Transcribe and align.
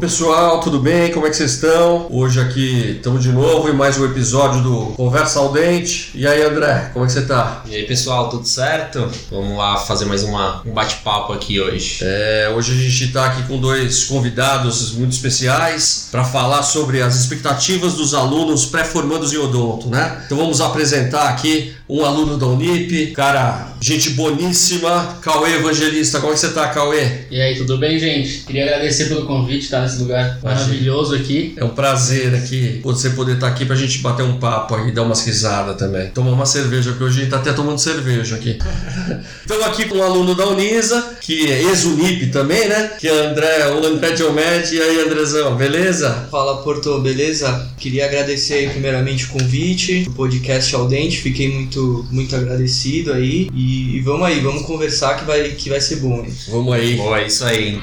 pessoal, 0.00 0.60
tudo 0.60 0.78
bem? 0.78 1.12
Como 1.12 1.26
é 1.26 1.30
que 1.30 1.36
vocês 1.36 1.52
estão? 1.52 2.06
Hoje 2.08 2.40
aqui 2.40 2.96
estamos 2.96 3.22
de 3.22 3.30
novo 3.30 3.68
em 3.68 3.74
mais 3.74 3.98
um 3.98 4.06
episódio 4.06 4.62
do 4.62 4.94
Conversa 4.96 5.40
ao 5.40 5.52
Dente. 5.52 6.10
E 6.14 6.26
aí, 6.26 6.42
André, 6.42 6.88
como 6.94 7.04
é 7.04 7.06
que 7.06 7.12
você 7.12 7.26
tá? 7.26 7.62
E 7.68 7.76
aí, 7.76 7.84
pessoal, 7.84 8.30
tudo 8.30 8.48
certo? 8.48 9.06
Vamos 9.30 9.58
lá 9.58 9.76
fazer 9.76 10.06
mais 10.06 10.22
uma, 10.22 10.62
um 10.64 10.72
bate-papo 10.72 11.34
aqui 11.34 11.60
hoje. 11.60 11.98
É, 12.00 12.50
hoje 12.56 12.72
a 12.72 12.76
gente 12.76 13.04
está 13.04 13.26
aqui 13.26 13.42
com 13.42 13.58
dois 13.58 14.04
convidados 14.04 14.92
muito 14.92 15.12
especiais 15.12 16.08
para 16.10 16.24
falar 16.24 16.62
sobre 16.62 17.02
as 17.02 17.16
expectativas 17.16 17.92
dos 17.92 18.14
alunos 18.14 18.64
pré-formandos 18.64 19.34
em 19.34 19.36
odonto, 19.36 19.90
né? 19.90 20.22
Então 20.24 20.38
vamos 20.38 20.62
apresentar 20.62 21.28
aqui 21.28 21.74
um 21.86 22.04
aluno 22.04 22.38
da 22.38 22.46
Unip, 22.46 23.08
cara, 23.08 23.74
gente 23.80 24.10
boníssima, 24.10 25.18
Cauê 25.20 25.56
Evangelista. 25.56 26.20
Como 26.20 26.32
é 26.32 26.34
que 26.34 26.40
você 26.40 26.52
tá, 26.52 26.68
Cauê? 26.68 27.24
E 27.30 27.40
aí, 27.40 27.56
tudo 27.56 27.78
bem, 27.78 27.98
gente? 27.98 28.44
Queria 28.44 28.64
agradecer 28.64 29.06
pelo 29.06 29.26
convite, 29.26 29.64
estar 29.64 29.89
nesse 29.90 30.02
lugar 30.02 30.38
maravilhoso 30.42 31.14
aqui. 31.14 31.54
É 31.56 31.64
um 31.64 31.70
prazer 31.70 32.34
aqui 32.34 32.80
você 32.82 33.10
poder 33.10 33.34
estar 33.34 33.48
aqui 33.48 33.64
pra 33.64 33.74
gente 33.76 33.98
bater 33.98 34.22
um 34.22 34.38
papo 34.38 34.74
aí, 34.74 34.92
dar 34.92 35.02
umas 35.02 35.24
risadas 35.24 35.76
também. 35.76 36.08
Tomar 36.10 36.30
uma 36.30 36.46
cerveja, 36.46 36.90
porque 36.90 37.04
hoje 37.04 37.18
a 37.18 37.20
gente 37.22 37.30
tá 37.30 37.38
até 37.38 37.52
tomando 37.52 37.78
cerveja 37.78 38.36
aqui. 38.36 38.58
Estamos 39.42 39.66
aqui 39.66 39.86
com 39.86 39.96
um 39.96 40.02
aluno 40.02 40.34
da 40.34 40.46
Unisa, 40.46 41.14
que 41.20 41.50
é 41.50 41.62
ex-Unip 41.62 42.26
também, 42.28 42.68
né? 42.68 42.92
Que 42.98 43.08
é 43.08 43.26
André, 43.26 43.68
o 43.68 43.84
André 43.84 44.12
Diomed. 44.12 44.74
E 44.74 44.80
aí, 44.80 45.00
Andrezão, 45.00 45.56
beleza? 45.56 46.28
Fala, 46.30 46.62
Porto, 46.62 47.00
beleza? 47.00 47.68
Queria 47.76 48.06
agradecer 48.06 48.54
aí, 48.54 48.68
primeiramente 48.70 49.24
o 49.24 49.28
convite, 49.28 50.04
o 50.08 50.12
podcast 50.12 50.74
ao 50.74 50.86
dente. 50.86 51.18
Fiquei 51.18 51.52
muito, 51.52 52.06
muito 52.10 52.34
agradecido 52.36 53.12
aí. 53.12 53.48
E, 53.52 53.96
e 53.96 54.00
vamos 54.00 54.26
aí, 54.26 54.40
vamos 54.40 54.62
conversar 54.62 55.18
que 55.18 55.24
vai, 55.24 55.50
que 55.50 55.68
vai 55.68 55.80
ser 55.80 55.96
bom. 55.96 56.20
Hein? 56.24 56.32
Vamos 56.48 56.72
aí. 56.72 56.96
Boa, 56.96 57.20
é 57.20 57.26
isso 57.26 57.44
aí. 57.44 57.80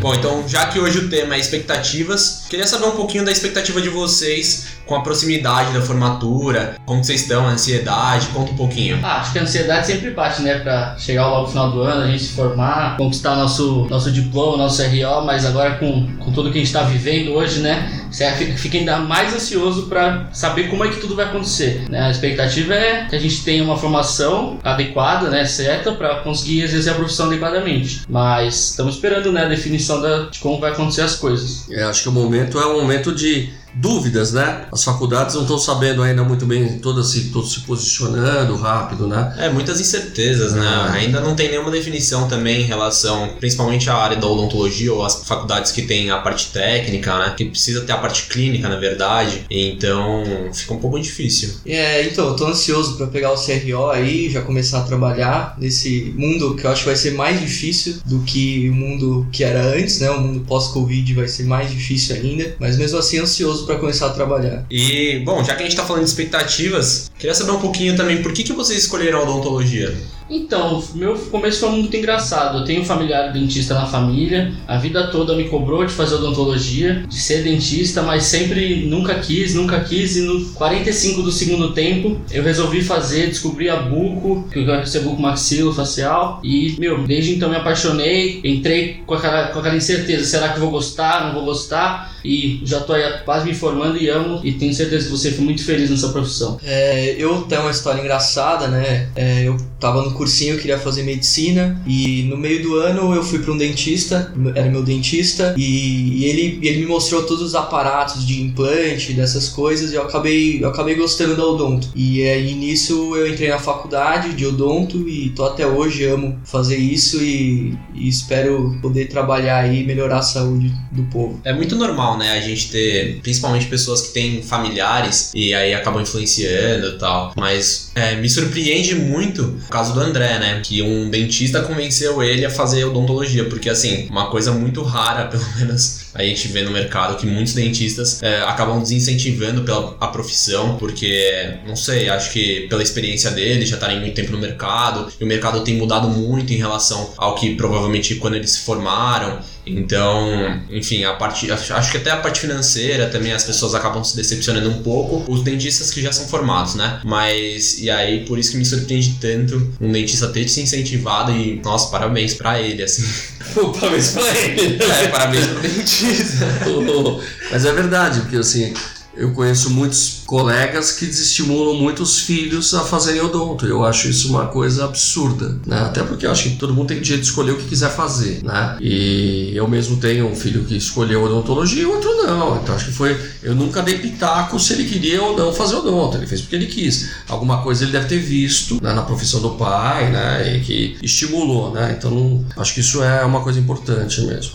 Bom, 0.00 0.14
então 0.14 0.48
já 0.48 0.66
que 0.66 0.80
hoje 0.80 0.98
o 0.98 1.10
tema 1.10 1.34
é 1.34 1.38
expectativas, 1.38 2.39
queria 2.50 2.66
saber 2.66 2.86
um 2.86 2.96
pouquinho 2.96 3.24
da 3.24 3.30
expectativa 3.30 3.80
de 3.80 3.88
vocês 3.88 4.80
com 4.84 4.96
a 4.96 5.02
proximidade 5.02 5.72
da 5.72 5.80
formatura, 5.80 6.74
como 6.84 7.02
vocês 7.02 7.22
estão, 7.22 7.46
a 7.46 7.50
ansiedade, 7.50 8.26
conta 8.34 8.50
um 8.50 8.56
pouquinho. 8.56 8.98
Ah, 9.04 9.20
acho 9.20 9.32
que 9.32 9.38
a 9.38 9.42
ansiedade 9.42 9.86
sempre 9.86 10.10
bate, 10.10 10.42
né? 10.42 10.58
Pra 10.58 10.96
chegar 10.98 11.28
logo 11.28 11.42
no 11.42 11.48
final 11.48 11.70
do 11.70 11.80
ano, 11.82 12.02
a 12.02 12.06
gente 12.08 12.24
se 12.24 12.32
formar, 12.32 12.96
conquistar 12.96 13.36
nosso, 13.36 13.86
nosso 13.88 14.10
diploma, 14.10 14.56
nosso 14.56 14.82
RO, 14.82 15.24
mas 15.24 15.46
agora 15.46 15.76
com, 15.76 16.08
com 16.16 16.32
tudo 16.32 16.50
que 16.50 16.58
a 16.58 16.60
gente 16.60 16.72
tá 16.72 16.82
vivendo 16.82 17.30
hoje, 17.30 17.60
né? 17.60 18.00
Você 18.10 18.28
fica 18.56 18.76
ainda 18.76 18.98
mais 18.98 19.32
ansioso 19.32 19.86
para 19.86 20.28
saber 20.32 20.68
como 20.68 20.84
é 20.84 20.88
que 20.88 21.00
tudo 21.00 21.14
vai 21.14 21.26
acontecer. 21.26 21.88
Né? 21.88 22.00
A 22.00 22.10
expectativa 22.10 22.74
é 22.74 23.06
que 23.08 23.14
a 23.14 23.20
gente 23.20 23.44
tenha 23.44 23.62
uma 23.62 23.76
formação 23.76 24.58
adequada, 24.64 25.30
né, 25.30 25.44
certa, 25.44 25.92
para 25.92 26.16
conseguir 26.16 26.62
exercer 26.62 26.92
a 26.92 26.96
profissão 26.96 27.26
adequadamente. 27.26 28.02
Mas 28.08 28.70
estamos 28.70 28.96
esperando 28.96 29.30
né, 29.30 29.44
a 29.44 29.48
definição 29.48 30.02
da, 30.02 30.24
de 30.24 30.40
como 30.40 30.58
vai 30.58 30.72
acontecer 30.72 31.02
as 31.02 31.14
coisas. 31.14 31.70
É, 31.70 31.84
acho 31.84 32.02
que 32.02 32.08
o 32.08 32.12
momento 32.12 32.39
é 32.40 32.66
um 32.66 32.80
momento 32.80 33.14
de 33.14 33.50
dúvidas, 33.74 34.32
né? 34.32 34.66
As 34.72 34.84
faculdades 34.84 35.34
não 35.34 35.42
estão 35.42 35.58
sabendo 35.58 36.02
ainda 36.02 36.22
muito 36.22 36.46
bem, 36.46 36.78
todas 36.78 37.08
se, 37.10 37.30
todos 37.30 37.52
se 37.52 37.60
posicionando 37.60 38.56
rápido, 38.56 39.06
né? 39.06 39.34
É, 39.38 39.48
muitas 39.48 39.80
incertezas, 39.80 40.52
né? 40.52 40.66
Ah. 40.66 40.92
Ainda 40.92 41.20
não 41.20 41.34
tem 41.34 41.50
nenhuma 41.50 41.70
definição 41.70 42.28
também 42.28 42.62
em 42.62 42.64
relação, 42.64 43.36
principalmente 43.38 43.88
à 43.88 43.94
área 43.94 44.16
da 44.16 44.26
odontologia 44.26 44.92
ou 44.92 45.04
as 45.04 45.24
faculdades 45.24 45.72
que 45.72 45.82
tem 45.82 46.10
a 46.10 46.18
parte 46.18 46.48
técnica, 46.52 47.18
né? 47.18 47.34
Que 47.36 47.44
precisa 47.44 47.82
ter 47.82 47.92
a 47.92 47.98
parte 47.98 48.24
clínica, 48.24 48.68
na 48.68 48.76
verdade. 48.76 49.44
Então, 49.50 50.24
fica 50.52 50.74
um 50.74 50.78
pouco 50.78 50.98
difícil. 50.98 51.54
É, 51.66 52.04
então, 52.06 52.28
eu 52.28 52.36
tô 52.36 52.46
ansioso 52.46 52.96
para 52.96 53.06
pegar 53.06 53.32
o 53.32 53.36
CRO 53.36 53.90
aí, 53.90 54.30
já 54.30 54.42
começar 54.42 54.80
a 54.80 54.82
trabalhar 54.82 55.56
nesse 55.58 56.12
mundo 56.16 56.54
que 56.54 56.64
eu 56.64 56.70
acho 56.70 56.82
que 56.82 56.88
vai 56.88 56.96
ser 56.96 57.12
mais 57.12 57.40
difícil 57.40 57.96
do 58.04 58.20
que 58.20 58.68
o 58.68 58.74
mundo 58.74 59.26
que 59.32 59.44
era 59.44 59.62
antes, 59.74 60.00
né? 60.00 60.10
O 60.10 60.20
mundo 60.20 60.40
pós-Covid 60.40 61.14
vai 61.14 61.28
ser 61.28 61.44
mais 61.44 61.70
difícil 61.70 62.16
ainda, 62.16 62.56
mas 62.58 62.76
mesmo 62.76 62.98
assim 62.98 63.18
ansioso 63.18 63.59
para 63.66 63.76
começar 63.76 64.06
a 64.06 64.10
trabalhar. 64.10 64.64
E, 64.70 65.20
bom, 65.24 65.42
já 65.44 65.54
que 65.54 65.62
a 65.62 65.66
gente 65.66 65.76
tá 65.76 65.84
falando 65.84 66.04
de 66.04 66.10
expectativas, 66.10 67.10
queria 67.18 67.34
saber 67.34 67.52
um 67.52 67.60
pouquinho 67.60 67.96
também 67.96 68.22
por 68.22 68.32
que, 68.32 68.42
que 68.42 68.52
vocês 68.52 68.80
escolheram 68.80 69.20
a 69.20 69.22
odontologia? 69.22 69.96
Então, 70.30 70.82
meu 70.94 71.18
começo 71.18 71.60
foi 71.60 71.70
muito 71.70 71.96
engraçado. 71.96 72.58
Eu 72.58 72.64
tenho 72.64 72.82
um 72.82 72.84
familiar 72.84 73.32
dentista 73.32 73.74
na 73.74 73.86
família, 73.86 74.52
a 74.66 74.78
vida 74.78 75.08
toda 75.08 75.34
me 75.34 75.48
cobrou 75.48 75.84
de 75.84 75.92
fazer 75.92 76.14
odontologia, 76.14 77.04
de 77.08 77.16
ser 77.16 77.42
dentista, 77.42 78.00
mas 78.02 78.24
sempre 78.24 78.86
nunca 78.86 79.16
quis, 79.16 79.54
nunca 79.54 79.80
quis. 79.80 80.16
E 80.16 80.22
no 80.22 80.44
45 80.52 81.22
do 81.22 81.32
segundo 81.32 81.72
tempo, 81.72 82.20
eu 82.30 82.44
resolvi 82.44 82.82
fazer, 82.82 83.26
descobri 83.26 83.68
a 83.68 83.76
buco, 83.76 84.48
que 84.50 84.60
eu 84.60 84.86
ser 84.86 85.00
buco 85.00 85.20
maxilo 85.20 85.74
facial. 85.74 86.40
E, 86.44 86.76
meu, 86.78 87.04
desde 87.04 87.34
então 87.34 87.50
me 87.50 87.56
apaixonei, 87.56 88.40
entrei 88.44 89.02
com 89.04 89.14
aquela, 89.14 89.48
com 89.48 89.58
aquela 89.58 89.76
incerteza: 89.76 90.24
será 90.24 90.50
que 90.50 90.56
eu 90.56 90.60
vou 90.60 90.70
gostar, 90.70 91.26
não 91.26 91.34
vou 91.34 91.44
gostar? 91.44 92.20
E 92.24 92.60
já 92.64 92.80
tô 92.80 92.92
aí 92.92 93.02
quase 93.24 93.46
me 93.46 93.54
formando 93.54 93.96
e 93.96 94.08
amo, 94.08 94.40
e 94.44 94.52
tenho 94.52 94.72
certeza 94.74 95.06
que 95.06 95.10
você 95.10 95.32
foi 95.32 95.44
muito 95.44 95.64
feliz 95.64 95.90
nessa 95.90 96.10
profissão. 96.10 96.58
É, 96.62 97.16
eu 97.18 97.42
tenho 97.42 97.62
uma 97.62 97.70
história 97.70 98.00
engraçada, 98.00 98.68
né? 98.68 99.08
É, 99.16 99.48
eu 99.48 99.56
tava 99.78 100.02
no 100.02 100.12
cursinho, 100.20 100.52
eu 100.54 100.58
queria 100.58 100.78
fazer 100.78 101.02
medicina 101.02 101.80
e 101.86 102.24
no 102.24 102.36
meio 102.36 102.62
do 102.62 102.76
ano 102.76 103.14
eu 103.14 103.24
fui 103.24 103.38
para 103.38 103.52
um 103.52 103.56
dentista, 103.56 104.30
era 104.54 104.68
meu 104.68 104.82
dentista, 104.82 105.54
e, 105.56 106.18
e 106.18 106.24
ele, 106.26 106.58
ele 106.62 106.80
me 106.80 106.86
mostrou 106.86 107.22
todos 107.22 107.42
os 107.42 107.54
aparatos 107.54 108.26
de 108.26 108.42
implante, 108.42 109.14
dessas 109.14 109.48
coisas, 109.48 109.92
e 109.92 109.94
eu 109.94 110.02
acabei, 110.02 110.62
eu 110.62 110.68
acabei 110.68 110.94
gostando 110.94 111.34
da 111.34 111.44
odonto. 111.44 111.88
E 111.94 112.22
aí 112.22 112.54
nisso 112.54 113.16
eu 113.16 113.26
entrei 113.26 113.48
na 113.48 113.58
faculdade 113.58 114.34
de 114.34 114.44
odonto 114.44 115.08
e 115.08 115.30
tô 115.30 115.44
até 115.44 115.66
hoje, 115.66 116.04
amo 116.04 116.38
fazer 116.44 116.76
isso 116.76 117.22
e, 117.22 117.78
e 117.94 118.06
espero 118.06 118.78
poder 118.82 119.06
trabalhar 119.06 119.72
e 119.72 119.84
melhorar 119.84 120.18
a 120.18 120.22
saúde 120.22 120.70
do 120.92 121.02
povo. 121.04 121.40
É 121.44 121.52
muito 121.54 121.76
normal, 121.76 122.18
né, 122.18 122.32
a 122.32 122.40
gente 122.42 122.70
ter, 122.70 123.20
principalmente 123.22 123.66
pessoas 123.66 124.02
que 124.02 124.12
têm 124.12 124.42
familiares 124.42 125.32
e 125.34 125.54
aí 125.54 125.72
acabam 125.72 126.02
influenciando 126.02 126.88
e 126.88 126.98
tal. 126.98 127.32
Mas 127.34 127.90
é, 127.94 128.16
me 128.16 128.28
surpreende 128.28 128.94
muito 128.94 129.42
o 129.66 129.70
caso 129.70 129.94
do 129.94 130.00
André, 130.10 130.38
né? 130.38 130.60
Que 130.62 130.82
um 130.82 131.08
dentista 131.08 131.62
convenceu 131.62 132.22
ele 132.22 132.44
a 132.44 132.50
fazer 132.50 132.84
odontologia, 132.84 133.44
porque 133.44 133.68
assim, 133.68 134.06
uma 134.10 134.30
coisa 134.30 134.52
muito 134.52 134.82
rara, 134.82 135.26
pelo 135.30 135.44
menos 135.56 136.10
a 136.14 136.22
gente 136.22 136.48
vê 136.48 136.62
no 136.62 136.70
mercado 136.70 137.16
que 137.16 137.26
muitos 137.26 137.54
dentistas 137.54 138.22
é, 138.22 138.40
acabam 138.42 138.80
desincentivando 138.80 139.62
pela 139.62 139.96
a 140.00 140.08
profissão, 140.08 140.76
porque, 140.76 141.54
não 141.66 141.76
sei, 141.76 142.08
acho 142.08 142.32
que 142.32 142.66
pela 142.68 142.82
experiência 142.82 143.30
deles, 143.30 143.68
já 143.68 143.76
estarem 143.76 144.00
muito 144.00 144.14
tempo 144.14 144.32
no 144.32 144.38
mercado, 144.38 145.12
e 145.20 145.24
o 145.24 145.26
mercado 145.26 145.62
tem 145.62 145.76
mudado 145.76 146.08
muito 146.08 146.52
em 146.52 146.56
relação 146.56 147.12
ao 147.16 147.34
que 147.34 147.54
provavelmente 147.54 148.16
quando 148.16 148.34
eles 148.34 148.50
se 148.52 148.60
formaram. 148.60 149.38
Então, 149.76 150.60
enfim, 150.70 151.04
a 151.04 151.12
parte. 151.14 151.50
Acho 151.50 151.90
que 151.90 151.96
até 151.96 152.10
a 152.10 152.16
parte 152.16 152.40
financeira 152.40 153.08
também 153.08 153.32
as 153.32 153.44
pessoas 153.44 153.74
acabam 153.74 154.02
se 154.02 154.16
decepcionando 154.16 154.70
um 154.70 154.82
pouco. 154.82 155.30
Os 155.30 155.42
dentistas 155.42 155.90
que 155.90 156.02
já 156.02 156.12
são 156.12 156.26
formados, 156.26 156.74
né? 156.74 157.00
Mas, 157.04 157.78
e 157.78 157.90
aí, 157.90 158.24
por 158.24 158.38
isso 158.38 158.52
que 158.52 158.56
me 158.56 158.64
surpreende 158.64 159.16
tanto 159.20 159.72
um 159.80 159.90
dentista 159.90 160.28
ter 160.28 160.48
se 160.48 160.60
incentivado 160.60 161.32
e, 161.32 161.60
nossa, 161.64 161.90
parabéns 161.90 162.34
pra 162.34 162.60
ele, 162.60 162.82
assim. 162.82 163.04
parabéns 163.80 164.10
pra 164.10 164.38
ele. 164.38 164.82
É, 164.82 165.08
parabéns 165.08 165.46
pro 165.46 165.60
dentista. 165.60 166.46
Mas 167.50 167.64
é 167.64 167.72
verdade, 167.72 168.20
porque 168.20 168.36
assim, 168.36 168.72
eu 169.14 169.32
conheço 169.32 169.70
muitos 169.70 170.22
colegas 170.26 170.92
que 170.92 171.06
desestimulam 171.06 171.74
muitos 171.74 172.20
filhos 172.20 172.72
a 172.74 172.80
fazerem 172.80 173.20
odonto. 173.20 173.66
Eu 173.66 173.84
acho 173.84 174.08
isso 174.08 174.28
uma 174.28 174.46
coisa 174.46 174.84
absurda, 174.84 175.58
né? 175.66 175.80
Até 175.80 176.02
porque 176.02 176.26
eu 176.26 176.30
acho 176.30 176.44
que 176.44 176.56
todo 176.56 176.72
mundo 176.72 176.88
tem 176.88 177.00
direito 177.00 177.22
de 177.22 177.28
escolher 177.28 177.52
o 177.52 177.56
que 177.56 177.66
quiser 177.66 177.90
fazer, 177.90 178.42
né? 178.44 178.76
E 178.80 179.52
eu 179.54 179.66
mesmo 179.66 179.96
tenho 179.96 180.26
um 180.28 180.36
filho 180.36 180.64
que 180.64 180.76
escolheu 180.76 181.24
odontologia 181.24 181.82
e 181.82 181.86
outro 181.86 182.10
não. 182.22 182.60
Então 182.62 182.74
acho 182.74 182.86
que 182.86 182.92
foi. 182.92 183.18
Eu 183.42 183.54
nunca 183.54 183.82
dei 183.82 183.98
pitaco 183.98 184.58
se 184.58 184.74
ele 184.74 184.84
queria 184.84 185.20
ou 185.22 185.36
não 185.36 185.52
fazer 185.52 185.76
odonto. 185.76 186.16
Ele 186.16 186.26
fez 186.26 186.40
porque 186.40 186.56
ele 186.56 186.66
quis. 186.66 187.10
Alguma 187.28 187.62
coisa 187.62 187.84
ele 187.84 187.92
deve 187.92 188.06
ter 188.06 188.18
visto 188.18 188.80
né, 188.82 188.92
na 188.92 189.02
profissão 189.02 189.40
do 189.40 189.50
pai, 189.50 190.10
né? 190.10 190.56
E 190.56 190.60
que 190.60 190.96
estimulou, 191.02 191.72
né? 191.72 191.94
Então 191.98 192.44
acho 192.56 192.74
que 192.74 192.80
isso 192.80 193.02
é 193.02 193.24
uma 193.24 193.40
coisa 193.40 193.58
importante 193.58 194.20
mesmo. 194.22 194.52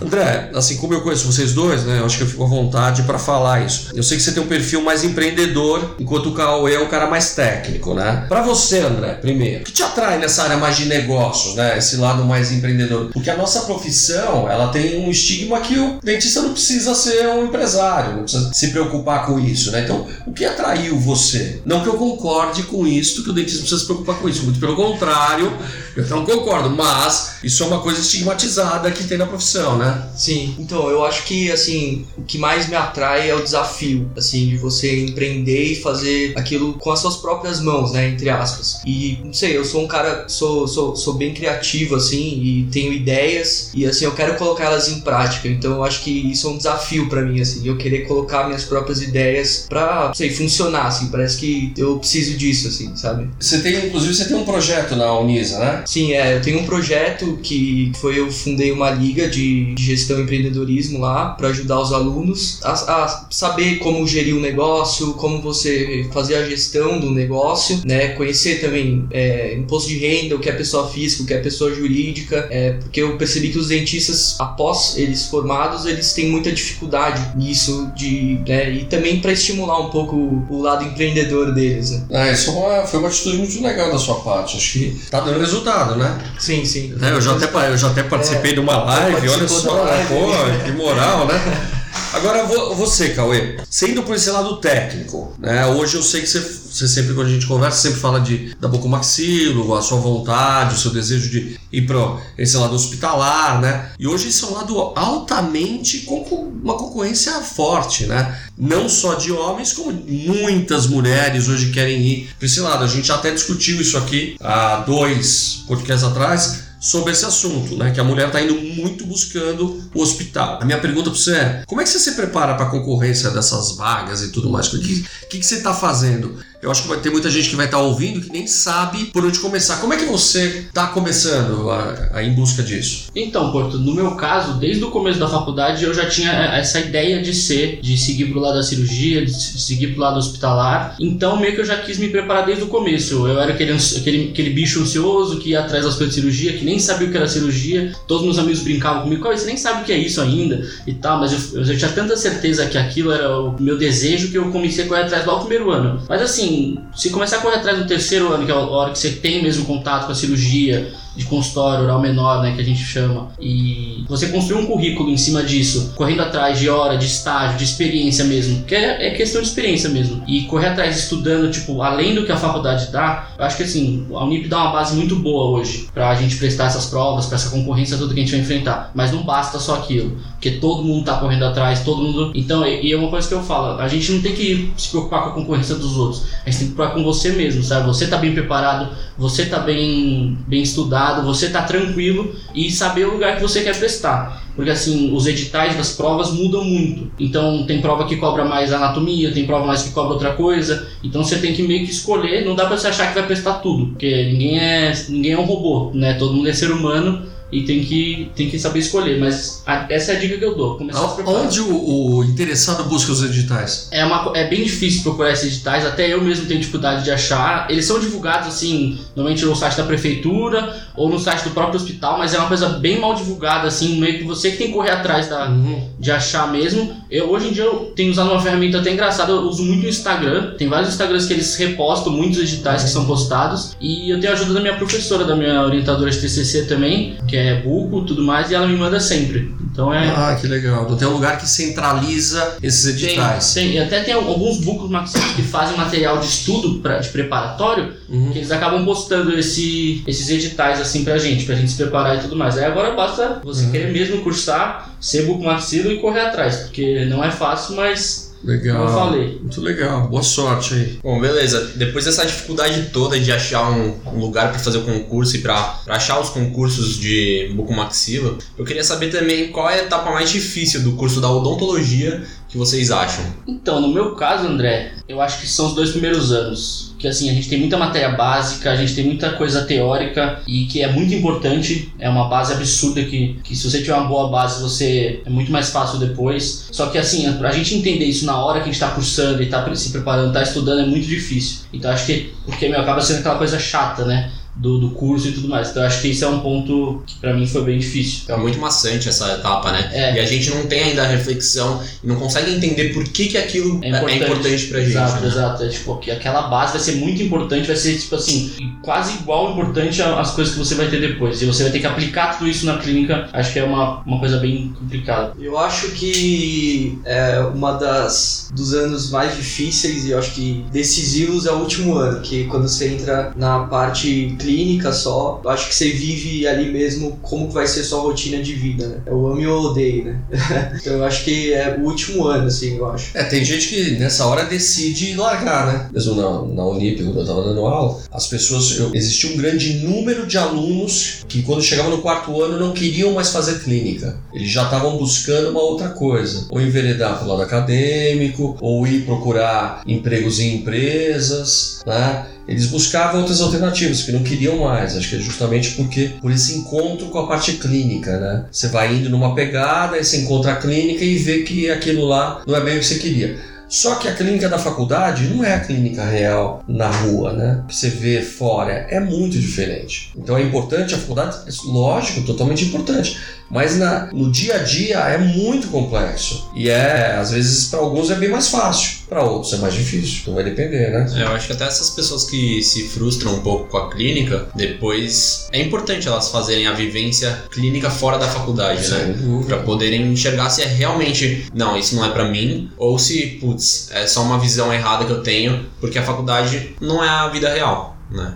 André, 0.00 0.50
assim 0.54 0.76
como 0.76 0.94
eu 0.94 1.00
conheço 1.00 1.30
vocês 1.30 1.52
dois, 1.52 1.84
né? 1.84 2.00
Eu 2.00 2.06
acho 2.06 2.16
que 2.16 2.22
eu 2.22 2.28
fico 2.28 2.44
à 2.44 2.46
vontade 2.46 3.02
para 3.02 3.18
falar 3.18 3.64
isso. 3.64 3.90
Eu 3.94 4.02
sei 4.02 4.16
que 4.16 4.22
você 4.22 4.32
tem 4.32 4.42
um 4.42 4.46
perfil 4.46 4.82
mais 4.82 5.04
empreendedor, 5.04 5.96
enquanto 5.98 6.30
o 6.30 6.34
Cauê 6.34 6.74
é 6.74 6.80
um 6.80 6.88
cara 6.88 7.06
mais 7.06 7.34
técnico, 7.34 7.94
né? 7.94 8.26
Para 8.28 8.42
você, 8.42 8.80
André, 8.80 9.14
primeiro, 9.14 9.62
o 9.62 9.64
que 9.64 9.72
te 9.72 9.82
atrai 9.82 10.18
nessa 10.18 10.42
área 10.42 10.56
mais 10.56 10.76
de 10.76 10.86
negócios, 10.86 11.54
né? 11.54 11.78
Esse 11.78 11.96
lado 11.96 12.24
mais 12.24 12.52
empreendedor? 12.52 13.10
Porque 13.12 13.30
a 13.30 13.36
nossa 13.36 13.62
profissão, 13.62 14.48
ela 14.48 14.68
tem 14.68 15.04
um 15.04 15.10
estigma 15.10 15.60
que 15.60 15.78
o 15.78 15.98
dentista 16.02 16.42
não 16.42 16.52
precisa 16.52 16.94
ser 16.94 17.26
um 17.28 17.44
empresário, 17.44 18.16
não 18.16 18.22
precisa 18.22 18.52
se 18.52 18.68
preocupar 18.68 19.26
com 19.26 19.38
isso, 19.38 19.70
né? 19.70 19.82
Então, 19.82 20.06
o 20.26 20.32
que 20.32 20.44
atraiu 20.44 20.98
você? 20.98 21.60
Não 21.64 21.82
que 21.82 21.88
eu 21.88 21.94
concorde 21.94 22.64
com 22.64 22.86
isso, 22.86 23.22
que 23.22 23.30
o 23.30 23.32
dentista 23.32 23.60
precisa 23.60 23.80
se 23.80 23.86
preocupar 23.86 24.16
com 24.16 24.28
isso, 24.28 24.42
muito 24.44 24.60
pelo 24.60 24.76
contrário, 24.76 25.52
Eu 25.96 26.06
não 26.08 26.24
concordo, 26.24 26.70
mas 26.70 27.36
isso 27.42 27.62
é 27.62 27.66
uma 27.66 27.80
coisa 27.80 28.00
estigmatizada 28.00 28.90
que 28.90 29.04
tem 29.04 29.18
na 29.18 29.26
profissão, 29.26 29.78
né? 29.78 30.08
Sim, 30.16 30.54
então 30.58 30.88
eu 30.90 31.04
acho 31.04 31.24
que 31.24 31.50
assim, 31.50 32.06
o 32.16 32.22
que 32.22 32.38
mais 32.38 32.68
me 32.68 32.76
atrai 32.76 33.30
é 33.30 33.34
o 33.34 33.42
desafio, 33.42 34.10
assim, 34.16 34.48
de 34.48 34.56
você 34.56 35.04
empreender 35.04 35.72
e 35.72 35.76
fazer 35.76 36.34
aquilo 36.36 36.74
com 36.74 36.90
as 36.90 37.00
suas 37.00 37.16
próprias 37.16 37.60
mãos, 37.60 37.92
né, 37.92 38.08
entre 38.08 38.28
aspas. 38.28 38.80
E 38.84 39.18
não 39.24 39.32
sei, 39.32 39.56
eu 39.56 39.64
sou 39.64 39.84
um 39.84 39.88
cara, 39.88 40.28
sou, 40.28 40.66
sou, 40.68 40.96
sou 40.96 41.14
bem 41.14 41.32
criativo, 41.32 41.96
assim, 41.96 42.42
e 42.42 42.68
tenho 42.70 42.92
ideias, 42.92 43.70
e 43.74 43.86
assim, 43.86 44.04
eu 44.04 44.12
quero 44.12 44.36
colocar 44.36 44.64
elas 44.64 44.88
em 44.88 45.00
prática. 45.00 45.48
Então 45.48 45.72
eu 45.72 45.84
acho 45.84 46.02
que 46.02 46.10
isso 46.10 46.46
é 46.48 46.50
um 46.50 46.56
desafio 46.56 47.08
para 47.08 47.22
mim, 47.22 47.40
assim, 47.40 47.66
eu 47.66 47.76
querer 47.76 48.06
colocar 48.06 48.46
minhas 48.46 48.64
próprias 48.64 49.00
ideias 49.00 49.66
pra, 49.68 50.08
não 50.08 50.14
sei, 50.14 50.30
funcionar, 50.30 50.86
assim, 50.86 51.08
parece 51.08 51.38
que 51.38 51.72
eu 51.76 51.98
preciso 51.98 52.36
disso, 52.36 52.68
assim, 52.68 52.94
sabe? 52.96 53.28
Você 53.38 53.60
tem, 53.60 53.86
inclusive, 53.86 54.14
você 54.14 54.24
tem 54.26 54.36
um 54.36 54.44
projeto 54.44 54.96
na 54.96 55.18
Unisa, 55.18 55.58
né? 55.58 55.84
Sim, 55.86 56.12
é, 56.12 56.36
eu 56.36 56.42
tenho 56.42 56.60
um 56.60 56.66
projeto 56.66 57.38
que 57.42 57.92
foi 57.96 58.18
eu 58.18 58.30
fundei 58.30 58.72
uma 58.72 58.90
liga 58.90 59.28
de, 59.28 59.74
gestão 59.78 60.18
e 60.18 60.22
empreendedorismo 60.22 60.98
lá 60.98 61.30
para 61.30 61.48
ajudar 61.48 61.80
os 61.80 61.92
alunos 61.92 62.60
a, 62.62 62.72
a, 62.72 63.26
saber 63.30 63.76
como 63.76 64.06
gerir 64.06 64.34
um 64.34 64.40
negócio, 64.40 65.14
como 65.14 65.40
você 65.40 66.08
fazer 66.12 66.36
a 66.36 66.48
gestão 66.48 66.98
do 66.98 67.10
negócio, 67.10 67.80
né? 67.84 68.08
Conhecer 68.08 68.60
também 68.60 69.06
é, 69.10 69.54
imposto 69.54 69.88
de 69.88 69.98
renda, 69.98 70.34
o 70.34 70.38
que 70.38 70.48
é 70.48 70.52
pessoa 70.52 70.88
física, 70.88 71.22
o 71.22 71.26
que 71.26 71.34
é 71.34 71.38
pessoa 71.38 71.72
jurídica, 71.72 72.48
é, 72.50 72.72
porque 72.72 73.00
eu 73.00 73.16
percebi 73.16 73.50
que 73.50 73.58
os 73.58 73.68
dentistas, 73.68 74.36
após 74.40 74.96
eles 74.96 75.26
formados, 75.26 75.86
eles 75.86 76.12
têm 76.12 76.30
muita 76.30 76.50
dificuldade 76.50 77.36
nisso 77.36 77.90
de, 77.96 78.40
né? 78.46 78.70
E 78.72 78.84
também 78.84 79.20
para 79.20 79.32
estimular 79.32 79.80
um 79.80 79.90
pouco 79.90 80.16
o 80.48 80.60
lado 80.60 80.84
empreendedor 80.84 81.54
deles, 81.54 81.90
né? 81.90 82.06
Ah, 82.12 82.30
isso 82.30 82.52
foi 82.52 82.54
uma, 82.54 82.86
foi 82.86 82.98
uma 82.98 83.08
atitude 83.08 83.36
muito 83.38 83.62
legal 83.62 83.90
da 83.90 83.98
sua 83.98 84.16
parte. 84.16 84.56
Acho 84.56 84.72
que 84.72 85.00
tá 85.10 85.20
dando 85.20 85.38
resultado, 85.38 85.75
né? 85.96 86.18
Sim, 86.38 86.64
sim. 86.64 86.94
É, 87.00 87.10
eu, 87.10 87.20
já 87.20 87.32
até, 87.32 87.46
eu 87.68 87.76
já 87.76 87.88
até 87.88 88.02
participei 88.02 88.52
é, 88.52 88.54
de 88.54 88.60
uma 88.60 88.76
live, 88.76 89.28
olha 89.28 89.48
só, 89.48 89.82
live, 89.82 90.08
pô, 90.08 90.64
que 90.64 90.72
moral, 90.72 91.26
né? 91.26 91.72
Agora 92.12 92.44
você, 92.74 93.10
Cauê, 93.10 93.58
sendo 93.68 94.02
por 94.02 94.14
esse 94.14 94.30
lado 94.30 94.56
técnico, 94.56 95.34
né? 95.38 95.66
Hoje 95.66 95.96
eu 95.96 96.02
sei 96.02 96.22
que 96.22 96.26
você, 96.26 96.40
você 96.40 96.88
sempre, 96.88 97.14
quando 97.14 97.28
a 97.28 97.30
gente 97.30 97.46
conversa, 97.46 97.82
sempre 97.82 98.00
fala 98.00 98.20
de, 98.20 98.54
da 98.60 98.68
bucomaxilo, 98.68 99.74
a 99.74 99.82
sua 99.82 99.98
vontade, 99.98 100.74
o 100.74 100.78
seu 100.78 100.90
desejo 100.90 101.30
de 101.30 101.58
ir 101.72 101.82
para 101.82 102.18
esse 102.38 102.56
lado 102.56 102.74
hospitalar, 102.74 103.60
né? 103.60 103.90
E 103.98 104.06
hoje 104.06 104.28
isso 104.28 104.46
é 104.46 104.48
um 104.48 104.54
lado 104.54 104.78
altamente 104.96 106.00
com 106.00 106.20
uma 106.62 106.74
concorrência 106.74 107.32
forte, 107.40 108.06
né? 108.06 108.38
Não 108.56 108.88
só 108.88 109.14
de 109.14 109.30
homens, 109.32 109.72
como 109.72 109.92
muitas 109.92 110.86
mulheres 110.86 111.48
hoje 111.48 111.70
querem 111.70 112.00
ir 112.00 112.30
para 112.38 112.46
esse 112.46 112.60
lado. 112.60 112.84
A 112.84 112.88
gente 112.88 113.10
até 113.12 113.30
discutiu 113.30 113.80
isso 113.80 113.98
aqui 113.98 114.36
há 114.40 114.76
dois 114.78 115.64
podcasts 115.66 116.04
atrás 116.04 116.65
sobre 116.86 117.12
esse 117.12 117.24
assunto, 117.24 117.76
né? 117.76 117.90
Que 117.90 117.98
a 117.98 118.04
mulher 118.04 118.28
está 118.28 118.40
indo 118.40 118.54
muito 118.54 119.04
buscando 119.04 119.90
o 119.92 120.00
hospital. 120.00 120.60
A 120.62 120.64
minha 120.64 120.80
pergunta 120.80 121.10
para 121.10 121.18
você 121.18 121.36
é: 121.36 121.62
como 121.66 121.80
é 121.80 121.84
que 121.84 121.90
você 121.90 121.98
se 121.98 122.12
prepara 122.12 122.54
para 122.54 122.66
a 122.66 122.70
concorrência 122.70 123.30
dessas 123.30 123.76
vagas 123.76 124.22
e 124.22 124.30
tudo 124.30 124.48
mais? 124.48 124.72
O 124.72 124.80
que, 124.80 125.04
que, 125.28 125.38
que 125.40 125.46
você 125.46 125.56
está 125.56 125.74
fazendo? 125.74 126.38
Eu 126.66 126.72
acho 126.72 126.82
que 126.82 126.88
vai 126.88 126.98
ter 126.98 127.10
muita 127.10 127.30
gente 127.30 127.48
que 127.48 127.54
vai 127.54 127.66
estar 127.66 127.78
tá 127.78 127.84
ouvindo 127.84 128.20
que 128.20 128.32
nem 128.32 128.44
sabe 128.44 129.04
por 129.04 129.24
onde 129.24 129.38
começar. 129.38 129.76
Como 129.76 129.94
é 129.94 129.96
que 129.96 130.04
você 130.04 130.64
está 130.66 130.88
começando 130.88 131.70
a, 131.70 132.08
a, 132.14 132.24
em 132.24 132.32
busca 132.32 132.60
disso? 132.60 133.04
Então, 133.14 133.52
Porto, 133.52 133.78
no 133.78 133.94
meu 133.94 134.16
caso, 134.16 134.54
desde 134.54 134.82
o 134.82 134.90
começo 134.90 135.20
da 135.20 135.28
faculdade 135.28 135.84
eu 135.84 135.94
já 135.94 136.06
tinha 136.06 136.32
essa 136.56 136.80
ideia 136.80 137.22
de 137.22 137.32
ser, 137.32 137.78
de 137.80 137.96
seguir 137.96 138.24
pro 138.32 138.40
lado 138.40 138.56
da 138.56 138.64
cirurgia, 138.64 139.24
de 139.24 139.32
seguir 139.32 139.92
pro 139.92 140.00
lado 140.00 140.18
hospitalar. 140.18 140.96
Então, 140.98 141.38
meio 141.38 141.54
que 141.54 141.60
eu 141.60 141.64
já 141.64 141.76
quis 141.76 141.98
me 141.98 142.08
preparar 142.08 142.44
desde 142.44 142.64
o 142.64 142.66
começo. 142.66 143.28
Eu 143.28 143.40
era 143.40 143.52
aquele, 143.52 143.72
aquele, 143.72 144.30
aquele 144.30 144.50
bicho 144.50 144.80
ansioso 144.80 145.38
que 145.38 145.50
ia 145.50 145.60
atrás 145.60 145.84
das 145.84 145.94
coisas 145.94 146.16
de 146.16 146.20
cirurgia, 146.20 146.52
que 146.54 146.64
nem 146.64 146.80
sabia 146.80 147.06
o 147.06 147.12
que 147.12 147.16
era 147.16 147.28
cirurgia. 147.28 147.92
Todos 148.08 148.24
meus 148.24 148.40
amigos 148.40 148.62
brincavam 148.62 149.04
comigo, 149.04 149.22
você 149.22 149.46
nem 149.46 149.56
sabe 149.56 149.82
o 149.82 149.84
que 149.84 149.92
é 149.92 149.98
isso 149.98 150.20
ainda 150.20 150.68
e 150.84 150.92
tal, 150.94 151.20
mas 151.20 151.54
eu, 151.54 151.60
eu, 151.60 151.78
tinha 151.78 151.92
tanta 151.92 152.16
certeza 152.16 152.66
que 152.66 152.76
aquilo 152.76 153.12
era 153.12 153.38
o 153.38 153.54
meu 153.62 153.78
desejo 153.78 154.32
que 154.32 154.36
eu 154.36 154.50
comecei 154.50 154.84
a 154.84 154.88
correr 154.88 155.02
atrás 155.02 155.24
lá 155.24 155.34
no 155.34 155.40
primeiro 155.40 155.70
ano. 155.70 156.02
Mas 156.08 156.20
assim, 156.20 156.55
se 156.94 157.10
começar 157.10 157.38
a 157.38 157.40
correr 157.40 157.56
atrás 157.56 157.78
do 157.78 157.86
terceiro 157.86 158.32
ano, 158.32 158.44
que 158.44 158.50
é 158.50 158.54
a 158.54 158.58
hora 158.58 158.90
que 158.90 158.98
você 158.98 159.10
tem 159.10 159.42
mesmo 159.42 159.64
contato 159.64 160.06
com 160.06 160.12
a 160.12 160.14
cirurgia, 160.14 160.92
de 161.16 161.24
consultório 161.24 161.84
oral 161.84 162.00
menor, 162.00 162.42
né, 162.42 162.52
que 162.54 162.60
a 162.60 162.64
gente 162.64 162.84
chama, 162.84 163.28
e 163.40 164.04
você 164.06 164.28
construir 164.28 164.60
um 164.60 164.66
currículo 164.66 165.10
em 165.10 165.16
cima 165.16 165.42
disso, 165.42 165.94
correndo 165.96 166.20
atrás 166.20 166.58
de 166.58 166.68
hora, 166.68 166.98
de 166.98 167.06
estágio, 167.06 167.56
de 167.56 167.64
experiência 167.64 168.24
mesmo, 168.24 168.64
que 168.64 168.74
é, 168.74 169.08
é 169.08 169.10
questão 169.10 169.40
de 169.40 169.48
experiência 169.48 169.88
mesmo, 169.88 170.22
e 170.28 170.42
correr 170.42 170.68
atrás 170.68 170.96
estudando, 170.98 171.50
tipo, 171.50 171.80
além 171.80 172.14
do 172.14 172.26
que 172.26 172.32
a 172.32 172.36
faculdade 172.36 172.92
dá, 172.92 173.30
eu 173.38 173.44
acho 173.44 173.56
que 173.56 173.62
assim, 173.62 174.06
a 174.12 174.24
Unip 174.24 174.46
dá 174.48 174.58
uma 174.58 174.72
base 174.72 174.94
muito 174.94 175.16
boa 175.16 175.58
hoje 175.58 175.88
pra 175.92 176.14
gente 176.14 176.36
prestar 176.36 176.66
essas 176.66 176.86
provas, 176.86 177.26
pra 177.26 177.36
essa 177.36 177.50
concorrência 177.50 177.96
toda 177.96 178.12
que 178.12 178.20
a 178.20 178.22
gente 178.22 178.32
vai 178.32 178.40
enfrentar, 178.40 178.90
mas 178.94 179.10
não 179.10 179.22
basta 179.22 179.58
só 179.58 179.76
aquilo, 179.76 180.18
porque 180.36 180.52
todo 180.52 180.84
mundo 180.84 181.04
tá 181.04 181.16
correndo 181.16 181.44
atrás, 181.44 181.82
todo 181.82 182.02
mundo. 182.02 182.32
Então, 182.34 182.66
e 182.66 182.92
é 182.92 182.96
uma 182.96 183.08
coisa 183.08 183.26
que 183.26 183.34
eu 183.34 183.42
falo, 183.42 183.80
a 183.80 183.88
gente 183.88 184.12
não 184.12 184.22
tem 184.22 184.34
que 184.34 184.72
se 184.76 184.90
preocupar 184.90 185.24
com 185.24 185.30
a 185.30 185.32
concorrência 185.32 185.74
dos 185.74 185.96
outros, 185.96 186.26
a 186.44 186.50
gente 186.50 186.58
tem 186.58 186.68
que 186.68 186.74
preocupar 186.74 186.94
com 186.94 187.04
você 187.04 187.30
mesmo, 187.32 187.62
sabe? 187.62 187.86
Você 187.86 188.06
tá 188.06 188.18
bem 188.18 188.32
preparado, 188.32 188.90
você 189.18 189.46
tá 189.46 189.58
bem, 189.58 190.36
bem 190.46 190.62
estudado 190.62 191.26
você 191.26 191.48
tá 191.50 191.62
tranquilo 191.62 192.34
e 192.54 192.70
saber 192.70 193.06
o 193.06 193.12
lugar 193.12 193.36
que 193.36 193.42
você 193.42 193.62
quer 193.62 193.78
prestar. 193.78 194.44
Porque 194.54 194.70
assim, 194.70 195.14
os 195.14 195.26
editais 195.26 195.76
das 195.76 195.92
provas 195.92 196.32
mudam 196.32 196.64
muito. 196.64 197.10
Então 197.18 197.64
tem 197.66 197.80
prova 197.80 198.06
que 198.06 198.16
cobra 198.16 198.44
mais 198.44 198.72
anatomia, 198.72 199.32
tem 199.32 199.46
prova 199.46 199.66
mais 199.66 199.82
que 199.82 199.90
cobra 199.90 200.14
outra 200.14 200.32
coisa. 200.32 200.88
Então 201.02 201.22
você 201.22 201.38
tem 201.38 201.52
que 201.52 201.62
meio 201.62 201.84
que 201.84 201.90
escolher, 201.90 202.44
não 202.44 202.54
dá 202.54 202.66
para 202.66 202.76
você 202.76 202.88
achar 202.88 203.08
que 203.08 203.14
vai 203.14 203.26
prestar 203.26 203.54
tudo, 203.54 203.88
porque 203.88 204.24
ninguém 204.24 204.58
é, 204.58 204.92
ninguém 205.08 205.32
é 205.32 205.38
um 205.38 205.44
robô, 205.44 205.90
né? 205.94 206.14
Todo 206.14 206.32
mundo 206.32 206.48
é 206.48 206.52
ser 206.52 206.70
humano 206.70 207.35
e 207.50 207.62
tem 207.62 207.82
que, 207.84 208.30
tem 208.34 208.50
que 208.50 208.58
saber 208.58 208.80
escolher. 208.80 209.18
Mas 209.18 209.62
a, 209.66 209.86
essa 209.88 210.12
é 210.12 210.16
a 210.16 210.18
dica 210.18 210.36
que 210.36 210.44
eu 210.44 210.56
dou. 210.56 210.76
Começar 210.76 211.16
Onde 211.26 211.60
o, 211.60 212.16
o, 212.16 212.24
interessado 212.24 212.84
busca 212.84 213.12
os 213.12 213.22
editais? 213.22 213.88
É, 213.90 214.04
uma, 214.04 214.32
é 214.34 214.48
bem 214.48 214.64
difícil 214.64 215.02
procurar 215.02 215.32
esses 215.32 215.54
editais, 215.54 215.86
até 215.86 216.12
eu 216.12 216.22
mesmo 216.22 216.46
tenho 216.46 216.60
dificuldade 216.60 217.04
de 217.04 217.10
achar. 217.10 217.70
Eles 217.70 217.84
são 217.84 218.00
divulgados 218.00 218.48
assim, 218.48 218.98
normalmente 219.14 219.44
no 219.44 219.54
site 219.54 219.76
da 219.76 219.84
prefeitura 219.84 220.85
ou 220.96 221.08
no 221.08 221.18
site 221.18 221.44
do 221.44 221.50
próprio 221.50 221.76
hospital, 221.76 222.18
mas 222.18 222.34
é 222.34 222.38
uma 222.38 222.48
coisa 222.48 222.68
bem 222.68 223.00
mal 223.00 223.14
divulgada, 223.14 223.68
assim, 223.68 223.98
meio 223.98 224.18
que 224.18 224.24
você 224.24 224.50
que 224.50 224.56
tem 224.56 224.66
que 224.68 224.72
correr 224.72 224.90
atrás 224.90 225.28
da, 225.28 225.48
uhum. 225.48 225.88
de 225.98 226.10
achar 226.10 226.50
mesmo. 226.50 226.96
Eu, 227.10 227.30
hoje 227.30 227.48
em 227.48 227.52
dia 227.52 227.64
eu 227.64 227.92
tenho 227.94 228.10
usado 228.10 228.30
uma 228.30 228.40
ferramenta 228.40 228.78
até 228.78 228.92
engraçada, 228.92 229.32
eu 229.32 229.42
uso 229.42 229.62
muito 229.62 229.86
o 229.86 229.88
Instagram. 229.88 230.54
Tem 230.56 230.68
vários 230.68 230.90
Instagrams 230.90 231.26
que 231.26 231.34
eles 231.34 231.54
repostam 231.56 232.12
muitos 232.12 232.38
editais 232.38 232.82
uhum. 232.82 232.86
que 232.86 232.92
são 232.92 233.06
postados. 233.06 233.76
E 233.80 234.10
eu 234.10 234.20
tenho 234.20 234.32
a 234.32 234.36
ajuda 234.36 234.54
da 234.54 234.60
minha 234.60 234.74
professora, 234.74 235.24
da 235.24 235.36
minha 235.36 235.62
orientadora 235.62 236.10
de 236.10 236.18
TCC 236.18 236.66
também, 236.66 237.16
que 237.28 237.36
é 237.36 237.60
buco 237.60 238.02
tudo 238.02 238.22
mais, 238.22 238.50
e 238.50 238.54
ela 238.54 238.66
me 238.66 238.76
manda 238.76 238.98
sempre. 238.98 239.54
Então 239.70 239.92
é. 239.92 240.08
Ah, 240.08 240.36
que 240.40 240.46
legal. 240.46 240.84
Então 240.84 240.96
tem 240.96 241.06
um 241.06 241.12
lugar 241.12 241.38
que 241.38 241.46
centraliza 241.46 242.56
esses 242.62 242.86
editais. 242.86 243.52
Tem, 243.52 243.72
tem. 243.72 243.78
até 243.78 244.00
tem 244.00 244.14
alguns 244.14 244.58
bucos 244.58 244.86
que 245.34 245.42
fazem 245.42 245.76
material 245.76 246.18
de 246.18 246.26
estudo 246.26 246.80
pra, 246.80 246.98
de 246.98 247.10
preparatório, 247.10 247.92
uhum. 248.08 248.30
que 248.32 248.38
eles 248.38 248.50
acabam 248.50 248.84
postando 248.84 249.38
esse, 249.38 250.02
esses 250.06 250.30
editais 250.30 250.80
assim 250.86 251.04
pra 251.04 251.18
gente, 251.18 251.44
pra 251.44 251.54
gente 251.54 251.70
se 251.70 251.76
preparar 251.76 252.16
e 252.16 252.20
tudo 252.20 252.36
mais. 252.36 252.56
Aí 252.56 252.64
agora 252.64 252.94
basta 252.94 253.40
você 253.44 253.64
uhum. 253.64 253.70
querer 253.72 253.92
mesmo 253.92 254.22
cursar, 254.22 254.96
ser 255.00 255.24
buco 255.24 255.44
maxilo 255.44 255.92
e 255.92 255.98
correr 255.98 256.20
atrás, 256.20 256.56
porque 256.56 257.04
não 257.06 257.22
é 257.22 257.30
fácil, 257.30 257.76
mas 257.76 258.26
Legal. 258.46 258.76
Como 258.76 258.88
eu 258.88 258.94
falei. 258.94 259.38
Muito 259.40 259.60
legal. 259.60 260.08
Boa 260.08 260.22
sorte 260.22 260.74
aí. 260.74 260.98
Bom, 261.02 261.20
beleza. 261.20 261.72
Depois 261.74 262.04
dessa 262.04 262.24
dificuldade 262.24 262.90
toda 262.92 263.18
de 263.18 263.32
achar 263.32 263.70
um, 263.70 263.98
um 264.06 264.20
lugar 264.20 264.50
para 264.50 264.58
fazer 264.60 264.78
o 264.78 264.84
concurso 264.84 265.36
e 265.36 265.40
para 265.40 265.80
achar 265.88 266.20
os 266.20 266.28
concursos 266.28 266.96
de 266.96 267.50
bucomaxila, 267.54 268.38
eu 268.56 268.64
queria 268.64 268.84
saber 268.84 269.10
também 269.10 269.48
qual 269.50 269.68
é 269.68 269.80
a 269.80 269.82
etapa 269.84 270.12
mais 270.12 270.30
difícil 270.30 270.82
do 270.82 270.92
curso 270.92 271.20
da 271.20 271.30
odontologia 271.30 272.24
que 272.48 272.56
vocês 272.56 272.90
acham? 272.90 273.24
Então, 273.46 273.80
no 273.80 273.88
meu 273.88 274.14
caso, 274.14 274.46
André, 274.46 274.92
eu 275.08 275.20
acho 275.20 275.40
que 275.40 275.48
são 275.48 275.66
os 275.66 275.74
dois 275.74 275.90
primeiros 275.90 276.30
anos. 276.30 276.94
Que 277.06 277.10
assim, 277.10 277.30
a 277.30 277.34
gente 277.34 277.48
tem 277.48 277.60
muita 277.60 277.76
matéria 277.76 278.16
básica, 278.16 278.68
a 278.68 278.74
gente 278.74 278.92
tem 278.92 279.04
muita 279.04 279.30
coisa 279.34 279.64
teórica 279.64 280.40
e 280.44 280.66
que 280.66 280.82
é 280.82 280.90
muito 280.90 281.14
importante. 281.14 281.92
É 282.00 282.08
uma 282.08 282.28
base 282.28 282.52
absurda 282.52 283.00
que, 283.04 283.38
que 283.44 283.54
se 283.54 283.70
você 283.70 283.78
tiver 283.78 283.94
uma 283.94 284.08
boa 284.08 284.28
base, 284.28 284.60
você 284.60 285.22
é 285.24 285.30
muito 285.30 285.52
mais 285.52 285.70
fácil 285.70 286.00
depois. 286.00 286.68
Só 286.72 286.86
que 286.88 286.98
assim, 286.98 287.32
pra 287.34 287.52
gente 287.52 287.76
entender 287.76 288.06
isso 288.06 288.26
na 288.26 288.36
hora 288.44 288.58
que 288.58 288.68
a 288.68 288.72
gente 288.72 288.80
tá 288.80 288.90
cursando 288.90 289.40
e 289.40 289.46
tá 289.46 289.72
se 289.76 289.90
preparando, 289.90 290.32
tá 290.32 290.42
estudando, 290.42 290.80
é 290.80 290.84
muito 290.84 291.06
difícil. 291.06 291.60
Então 291.72 291.92
acho 291.92 292.06
que, 292.06 292.34
porque 292.44 292.68
meu, 292.68 292.80
acaba 292.80 293.00
sendo 293.00 293.20
aquela 293.20 293.38
coisa 293.38 293.56
chata, 293.56 294.04
né? 294.04 294.32
Do, 294.56 294.78
do 294.78 294.90
curso 294.90 295.28
e 295.28 295.32
tudo 295.32 295.48
mais. 295.48 295.70
Então 295.70 295.82
eu 295.82 295.88
acho 295.88 296.00
que 296.00 296.08
isso 296.08 296.24
é 296.24 296.28
um 296.28 296.40
ponto 296.40 297.02
que 297.06 297.16
para 297.16 297.34
mim 297.34 297.46
foi 297.46 297.64
bem 297.64 297.78
difícil. 297.78 298.24
É 298.28 298.36
muito 298.36 298.58
maçante 298.58 299.08
essa 299.08 299.34
etapa, 299.34 299.72
né? 299.72 299.90
É. 299.92 300.16
E 300.16 300.20
a 300.20 300.26
gente 300.26 300.50
não 300.50 300.66
tem 300.66 300.82
ainda 300.82 301.02
a 301.02 301.06
reflexão 301.06 301.82
e 302.02 302.06
não 302.06 302.16
consegue 302.16 302.52
entender 302.52 302.92
por 302.92 303.04
que, 303.04 303.26
que 303.26 303.38
aquilo 303.38 303.80
é 303.82 303.88
importante, 303.88 304.12
é 304.12 304.16
importante 304.16 304.66
pra 304.66 304.80
gente. 304.80 304.90
Exato, 304.90 305.20
né? 305.22 305.28
exato. 305.28 305.62
É, 305.62 305.68
tipo, 305.68 305.96
que 305.98 306.10
aquela 306.10 306.42
base 306.48 306.72
vai 306.72 306.80
ser 306.80 306.96
muito 306.96 307.22
importante, 307.22 307.66
vai 307.66 307.76
ser, 307.76 307.96
tipo 307.98 308.14
assim, 308.14 308.52
quase 308.82 309.14
igual 309.14 309.52
importante 309.52 310.02
às 310.02 310.30
coisas 310.32 310.54
que 310.54 310.58
você 310.58 310.74
vai 310.74 310.88
ter 310.88 311.00
depois. 311.00 311.40
E 311.42 311.46
você 311.46 311.64
vai 311.64 311.72
ter 311.72 311.80
que 311.80 311.86
aplicar 311.86 312.38
tudo 312.38 312.48
isso 312.48 312.66
na 312.66 312.78
clínica, 312.78 313.28
acho 313.32 313.52
que 313.52 313.58
é 313.58 313.64
uma, 313.64 314.00
uma 314.06 314.18
coisa 314.18 314.38
bem 314.38 314.74
complicada. 314.78 315.32
Eu 315.38 315.58
acho 315.58 315.88
que 315.90 316.98
é 317.04 317.40
uma 317.40 317.72
das 317.72 318.48
dos 318.52 318.72
anos 318.74 319.10
mais 319.10 319.36
difíceis 319.36 320.04
e 320.04 320.10
eu 320.10 320.18
acho 320.18 320.32
que 320.32 320.64
decisivos 320.72 321.46
é 321.46 321.52
o 321.52 321.56
último 321.56 321.96
ano, 321.96 322.20
que 322.20 322.44
quando 322.44 322.68
você 322.68 322.88
entra 322.88 323.32
na 323.36 323.60
parte 323.64 324.36
clínica 324.46 324.92
só. 324.92 325.40
Eu 325.42 325.50
acho 325.50 325.68
que 325.68 325.74
você 325.74 325.90
vive 325.90 326.46
ali 326.46 326.70
mesmo 326.70 327.18
como 327.20 327.50
vai 327.50 327.66
ser 327.66 327.82
sua 327.82 328.00
rotina 328.00 328.40
de 328.40 328.52
vida, 328.54 328.86
né? 328.86 328.98
É 329.04 329.12
o 329.12 329.26
ame 329.26 329.46
ou 329.46 329.70
odeio, 329.70 330.04
né? 330.04 330.20
então 330.80 330.94
eu 330.94 331.04
acho 331.04 331.24
que 331.24 331.52
é 331.52 331.76
o 331.76 331.84
último 331.84 332.24
ano, 332.26 332.46
assim, 332.46 332.76
eu 332.76 332.88
acho. 332.88 333.10
É, 333.14 333.24
tem 333.24 333.44
gente 333.44 333.68
que 333.68 333.92
nessa 333.92 334.26
hora 334.26 334.44
decide 334.44 335.14
largar, 335.14 335.66
né? 335.66 335.88
Mesmo 335.92 336.14
na, 336.14 336.42
na 336.54 336.66
Unip, 336.66 337.02
quando 337.02 337.18
eu 337.18 337.26
tava 337.26 337.42
dando 337.42 337.66
aula, 337.66 338.00
as 338.10 338.28
pessoas. 338.28 338.78
Eu, 338.78 338.94
existia 338.94 339.30
um 339.30 339.36
grande 339.36 339.74
número 339.74 340.26
de 340.26 340.38
alunos 340.38 341.24
que, 341.28 341.42
quando 341.42 341.62
chegavam 341.62 341.90
no 341.90 342.02
quarto 342.02 342.40
ano, 342.40 342.58
não 342.58 342.72
queriam 342.72 343.12
mais 343.12 343.30
fazer 343.30 343.60
clínica. 343.60 344.16
Eles 344.32 344.50
já 344.50 344.64
estavam 344.64 344.96
buscando 344.96 345.50
uma 345.50 345.60
outra 345.60 345.88
coisa. 345.88 346.46
Ou 346.50 346.60
enveredar 346.60 347.18
pro 347.18 347.28
lado 347.28 347.42
acadêmico, 347.42 348.56
ou 348.60 348.86
ir 348.86 349.02
procurar 349.02 349.82
empregos 349.86 350.38
em 350.38 350.56
empresas, 350.56 351.80
né? 351.86 352.26
Eles 352.48 352.66
buscavam 352.66 353.20
outras 353.20 353.40
alternativas 353.40 354.02
que 354.02 354.12
não 354.12 354.22
queriam 354.22 354.35
mais. 354.56 354.96
Acho 354.96 355.08
que 355.08 355.16
é 355.16 355.18
justamente 355.18 355.70
porque 355.72 356.12
por 356.20 356.30
esse 356.30 356.58
encontro 356.58 357.06
com 357.06 357.18
a 357.18 357.26
parte 357.26 357.52
clínica, 357.52 358.18
né? 358.18 358.44
Você 358.50 358.68
vai 358.68 358.94
indo 358.94 359.08
numa 359.08 359.34
pegada, 359.34 359.96
aí 359.96 360.04
você 360.04 360.18
encontra 360.18 360.52
a 360.52 360.56
clínica 360.56 361.04
e 361.04 361.16
vê 361.16 361.42
que 361.42 361.70
aquilo 361.70 362.04
lá 362.04 362.42
não 362.46 362.54
é 362.54 362.60
bem 362.60 362.76
o 362.76 362.80
que 362.80 362.86
você 362.86 362.98
queria. 362.98 363.38
Só 363.68 363.96
que 363.96 364.06
a 364.06 364.14
clínica 364.14 364.48
da 364.48 364.58
faculdade 364.58 365.24
não 365.24 365.42
é 365.42 365.54
a 365.54 365.60
clínica 365.60 366.04
real 366.04 366.62
na 366.68 366.88
rua, 366.88 367.32
né? 367.32 367.64
Que 367.66 367.74
você 367.74 367.88
vê 367.88 368.22
fora. 368.22 368.86
É 368.88 369.00
muito 369.00 369.38
diferente. 369.38 370.12
Então 370.16 370.36
é 370.36 370.42
importante 370.42 370.94
a 370.94 370.98
faculdade, 370.98 371.36
lógico, 371.64 372.22
totalmente 372.22 372.64
importante. 372.64 373.18
Mas 373.50 373.76
na, 373.76 374.06
no 374.12 374.30
dia 374.30 374.56
a 374.56 374.58
dia 374.58 374.98
é 374.98 375.18
muito 375.18 375.68
complexo. 375.68 376.50
E 376.54 376.68
é, 376.68 377.16
às 377.16 377.30
vezes, 377.30 377.68
para 377.68 377.78
alguns 377.78 378.10
é 378.10 378.14
bem 378.16 378.28
mais 378.28 378.48
fácil, 378.48 378.98
para 379.08 379.22
outros 379.22 379.52
é 379.52 379.58
mais 379.58 379.74
difícil. 379.74 380.20
Então 380.22 380.34
vai 380.34 380.44
depender, 380.44 380.90
né? 380.90 381.06
É, 381.16 381.22
eu 381.22 381.28
acho 381.28 381.46
que 381.46 381.52
até 381.52 381.64
essas 381.64 381.90
pessoas 381.90 382.24
que 382.24 382.62
se 382.62 382.88
frustram 382.88 383.34
um 383.34 383.40
pouco 383.40 383.68
com 383.68 383.76
a 383.76 383.90
clínica, 383.90 384.48
depois 384.54 385.48
é 385.52 385.60
importante 385.60 386.08
elas 386.08 386.28
fazerem 386.28 386.66
a 386.66 386.72
vivência 386.72 387.44
clínica 387.50 387.90
fora 387.90 388.18
da 388.18 388.28
faculdade, 388.28 388.84
Sem 388.84 388.98
né? 388.98 389.44
Pra 389.46 389.58
poderem 389.58 390.12
enxergar 390.12 390.50
se 390.50 390.62
é 390.62 390.66
realmente, 390.66 391.46
não, 391.54 391.76
isso 391.76 391.94
não 391.94 392.04
é 392.04 392.10
pra 392.10 392.24
mim, 392.24 392.70
ou 392.76 392.98
se, 392.98 393.38
putz, 393.40 393.90
é 393.92 394.06
só 394.06 394.22
uma 394.22 394.38
visão 394.38 394.72
errada 394.72 395.04
que 395.04 395.12
eu 395.12 395.22
tenho, 395.22 395.66
porque 395.80 395.98
a 395.98 396.02
faculdade 396.02 396.74
não 396.80 397.02
é 397.02 397.08
a 397.08 397.28
vida 397.28 397.48
real, 397.52 397.96
né? 398.10 398.34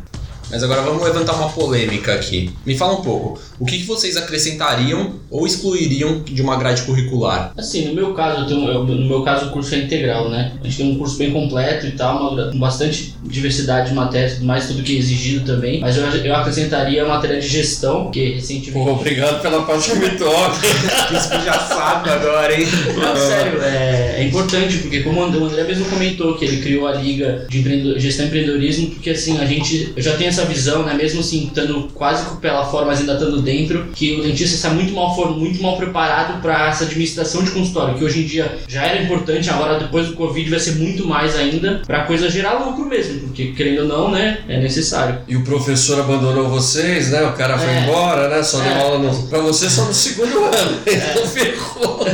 Mas 0.51 0.65
agora 0.65 0.83
vamos 0.83 1.03
levantar 1.05 1.35
uma 1.35 1.49
polêmica 1.49 2.13
aqui. 2.13 2.53
Me 2.67 2.77
fala 2.77 2.95
um 2.95 3.03
pouco, 3.03 3.41
o 3.61 3.65
que, 3.67 3.79
que 3.79 3.85
vocês 3.85 4.17
acrescentariam 4.17 5.15
ou 5.31 5.47
excluiriam 5.47 6.23
de 6.25 6.41
uma 6.43 6.57
grade 6.57 6.83
curricular? 6.83 7.53
Assim, 7.57 7.87
no 7.87 7.95
meu 7.95 8.15
caso, 8.15 8.41
eu 8.43 8.47
tenho, 8.47 8.69
eu- 8.69 8.85
no 8.85 9.07
meu 9.07 9.23
caso 9.23 9.47
o 9.47 9.51
curso 9.51 9.75
é 9.75 9.79
integral, 9.79 10.29
né? 10.31 10.53
A 10.61 10.65
gente 10.67 10.77
tem 10.79 10.91
um 10.93 10.99
curso 10.99 11.17
bem 11.19 11.31
completo 11.31 11.87
e 11.87 11.93
tal, 11.93 12.33
uma, 12.33 12.51
com 12.51 12.59
bastante 12.59 13.15
diversidade 13.25 13.91
de 13.91 13.95
matérias, 13.95 14.35
tudo 14.35 14.47
mais 14.47 14.67
tudo 14.67 14.83
que 14.83 14.97
é 14.97 14.99
exigido 14.99 15.45
também. 15.45 15.81
Mas 15.81 15.97
eu, 15.97 16.05
eu 16.05 16.35
acrescentaria 16.35 17.05
a 17.05 17.09
matéria 17.09 17.39
de 17.41 17.47
gestão, 17.47 18.11
que 18.11 18.33
recentemente. 18.35 18.73
Pô, 18.73 18.93
obrigado 18.93 19.41
pela 19.43 19.63
parte 19.63 19.91
que 19.91 19.99
me 19.99 20.11
toca. 20.11 20.57
Isso 21.15 21.29
já 21.45 21.53
sabe 21.61 22.11
agora, 22.11 22.59
hein? 22.59 22.67
Não, 22.97 23.17
sério, 23.17 23.61
é, 23.63 24.17
é 24.21 24.25
importante, 24.25 24.79
porque 24.79 25.01
como 25.03 25.21
o 25.21 25.45
André, 25.45 25.65
mesmo 25.65 25.85
comentou 25.85 26.35
que 26.37 26.45
ele 26.45 26.63
criou 26.63 26.87
a 26.89 26.93
Liga 26.95 27.47
de 27.49 27.59
Empreendedor- 27.61 27.99
Gestão 27.99 28.25
e 28.25 28.29
Empreendedorismo, 28.29 28.91
porque 28.91 29.11
assim, 29.11 29.39
a 29.39 29.45
gente 29.45 29.93
já 29.99 30.17
tem 30.17 30.27
essa 30.29 30.45
visão, 30.45 30.83
né, 30.85 30.95
mesmo 30.95 31.21
assim, 31.21 31.45
estando 31.47 31.89
quase 31.95 32.25
lá 32.43 32.65
fora, 32.67 32.87
mas 32.87 33.01
ainda 33.01 33.15
estando 33.15 33.37
dentro, 33.43 33.50
que 33.95 34.17
o 34.17 34.23
dentista 34.23 34.55
está 34.57 34.71
muito 34.71 34.93
mal, 34.95 35.15
for- 35.15 35.37
muito 35.37 35.63
mal 35.63 35.77
preparado 35.77 36.41
para 36.41 36.69
essa 36.69 36.85
administração 36.85 37.43
de 37.43 37.51
consultório, 37.51 37.95
que 37.97 38.05
hoje 38.05 38.21
em 38.21 38.27
dia 38.27 38.59
já 38.69 38.85
era 38.85 39.03
importante, 39.03 39.49
agora 39.51 39.79
depois 39.79 40.07
do 40.09 40.15
Covid 40.15 40.49
vai 40.51 40.59
ser 40.61 40.73
muito 40.77 41.07
mais 41.07 41.37
ainda, 41.37 41.83
para 41.87 42.03
a 42.03 42.05
coisa 42.05 42.31
gerar 42.31 42.55
lucro 42.65 42.87
mesmo, 42.87 43.21
porque 43.21 43.53
querendo 43.53 43.81
ou 43.83 43.89
não, 43.89 44.11
né, 44.11 44.39
é 44.49 44.59
necessário. 44.59 45.19
E 45.29 45.37
o 45.37 45.45
professor 45.45 46.01
abandonou 46.01 46.49
vocês, 46.49 47.11
né? 47.11 47.23
O 47.27 47.33
cara 47.33 47.59
foi 47.59 47.69
É. 47.71 47.81
embora, 47.83 48.29
né? 48.29 48.43
Só 48.43 48.59
deu 48.61 48.71
É. 48.73 48.81
aula 48.81 48.99
no... 48.99 49.23
pra 49.29 49.39
você 49.41 49.69
só 49.69 49.85
no 49.85 49.95
segundo 49.95 50.39
ano. 50.45 50.79
Então 50.87 51.27
ferrou. 51.27 52.07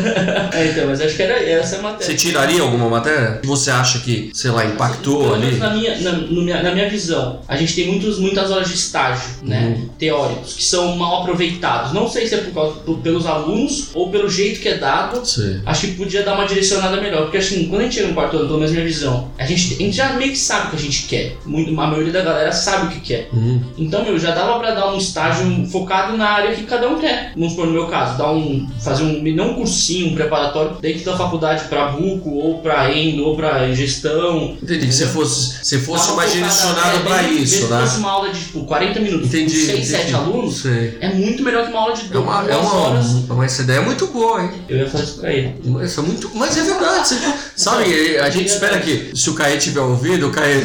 É, 0.52 0.66
então, 0.68 0.86
mas 0.86 1.00
acho 1.00 1.16
que 1.16 1.22
era 1.22 1.38
essa 1.42 1.76
a 1.78 1.82
matéria. 1.82 2.06
Você 2.06 2.14
tiraria 2.14 2.62
alguma 2.62 2.88
matéria? 2.88 3.38
Que 3.40 3.46
você 3.46 3.70
acha 3.70 3.98
que, 4.00 4.30
sei 4.34 4.50
lá, 4.50 4.64
impactou 4.64 5.34
ali? 5.34 5.56
Na 5.56 5.70
minha, 5.74 5.98
na, 6.00 6.12
no 6.12 6.42
minha, 6.42 6.62
na 6.62 6.72
minha 6.72 6.88
visão, 6.88 7.40
a 7.48 7.56
gente 7.56 7.74
tem 7.74 7.86
muitos, 7.88 8.18
muitas 8.18 8.50
horas 8.50 8.68
de 8.68 8.74
estágio, 8.74 9.28
né? 9.42 9.76
Uhum. 9.78 9.88
Teóricos, 9.98 10.54
que 10.54 10.64
são 10.64 10.96
mal 10.96 11.22
aproveitados. 11.26 11.92
Não 11.92 12.08
sei 12.08 12.26
se 12.26 12.34
é 12.34 12.38
por 12.38 12.54
causa, 12.54 12.76
por- 12.80 12.98
pelos 12.98 13.26
alunos 13.26 13.90
ou 13.94 14.10
pelo 14.10 14.28
jeito 14.28 14.60
que 14.60 14.68
é 14.68 14.78
dado. 14.78 15.24
Sim. 15.26 15.60
Acho 15.66 15.88
que 15.88 15.94
podia 15.94 16.22
dar 16.22 16.34
uma 16.34 16.46
direcionada 16.46 17.00
melhor. 17.00 17.22
Porque 17.22 17.38
assim, 17.38 17.66
quando 17.68 17.80
a 17.82 17.84
gente 17.84 17.94
chega 17.96 18.08
no 18.08 18.14
quarto 18.14 18.36
ano, 18.36 18.46
pelo 18.46 18.58
menos 18.58 18.72
minha 18.72 18.84
visão, 18.84 19.30
a 19.38 19.44
gente, 19.44 19.74
a 19.74 19.76
gente 19.78 19.96
já 19.96 20.12
meio 20.14 20.30
que 20.32 20.38
sabe 20.38 20.68
o 20.68 20.70
que 20.70 20.76
a 20.76 20.80
gente 20.80 21.02
quer. 21.04 21.36
Muito, 21.44 21.70
a 21.78 21.86
maioria 21.86 22.12
da 22.12 22.22
galera 22.22 22.52
sabe 22.52 22.86
o 22.86 22.90
que 22.90 23.00
quer. 23.00 23.28
Uhum. 23.32 23.60
Então, 23.76 24.04
meu, 24.04 24.18
já 24.18 24.30
dava 24.32 24.58
pra 24.58 24.70
dar 24.72 24.92
um 24.92 24.98
estágio 24.98 25.66
focado 25.66 26.16
na 26.16 26.28
área 26.28 26.54
que 26.54 26.62
cada 26.64 26.88
um 26.88 26.98
quer. 26.98 27.32
Vamos 27.34 27.50
supor, 27.52 27.66
no 27.66 27.72
meu 27.72 27.86
caso, 27.86 28.16
dar 28.18 28.32
um, 28.32 28.66
fazer 28.80 29.02
um, 29.02 29.22
não 29.34 29.50
um 29.50 29.54
cursinho, 29.54 30.12
um 30.12 30.14
preparatório 30.14 30.76
dentro 30.80 31.04
da 31.04 31.16
faculdade 31.16 31.64
pra 31.68 31.88
buco, 31.88 32.30
ou 32.30 32.58
pra 32.60 32.92
endo, 32.96 33.24
ou 33.24 33.36
pra 33.36 33.72
gestão. 33.74 34.56
Entendi. 34.62 34.92
Você 34.92 35.06
fosse, 35.06 35.64
você 35.64 35.78
fosse 35.78 36.12
mais 36.14 36.32
direcionado 36.32 36.96
é, 36.96 37.00
pra 37.00 37.22
mesmo- 37.22 37.38
isso, 37.44 37.66
né? 37.68 37.76
Se 37.80 37.86
fosse 37.86 37.98
uma 37.98 38.10
aula 38.10 38.30
de 38.30 38.38
tipo 38.40 38.64
40 38.64 39.00
minutos, 39.00 39.28
Entendi. 39.28 39.44
com 39.54 39.66
6, 39.66 39.68
entendi. 39.70 39.86
7 39.86 40.14
alunos, 40.14 40.62
Sei. 40.62 40.98
é 41.00 41.08
muito 41.16 41.42
melhor 41.42 41.64
que 41.64 41.70
uma 41.70 41.80
aula 41.80 41.94
de 41.94 42.04
É 42.06 42.08
2 42.08 42.24
uma, 42.24 42.50
é 42.50 42.56
horas. 42.56 43.06
uma, 43.06 43.34
uma, 43.34 43.44
essa 43.44 43.62
ideia 43.62 43.78
é 43.78 43.84
muito 43.84 44.06
boa, 44.08 44.42
hein? 44.42 44.50
Eu 44.68 44.78
ia 44.78 44.88
fazer 44.88 45.04
isso 45.04 45.20
pra 45.20 45.32
ele. 45.32 45.54
Mas 45.64 45.96
é, 45.96 46.00
muito, 46.02 46.30
mas 46.34 46.56
é 46.56 46.62
verdade. 46.62 47.08
Você, 47.08 47.16
sabe, 47.56 48.18
a 48.18 48.30
gente 48.30 48.46
espera 48.48 48.78
que, 48.80 49.10
se 49.14 49.30
o 49.30 49.34
Caê 49.34 49.56
tiver 49.56 49.80
ouvido, 49.80 50.28
o 50.28 50.30
Caê, 50.30 50.60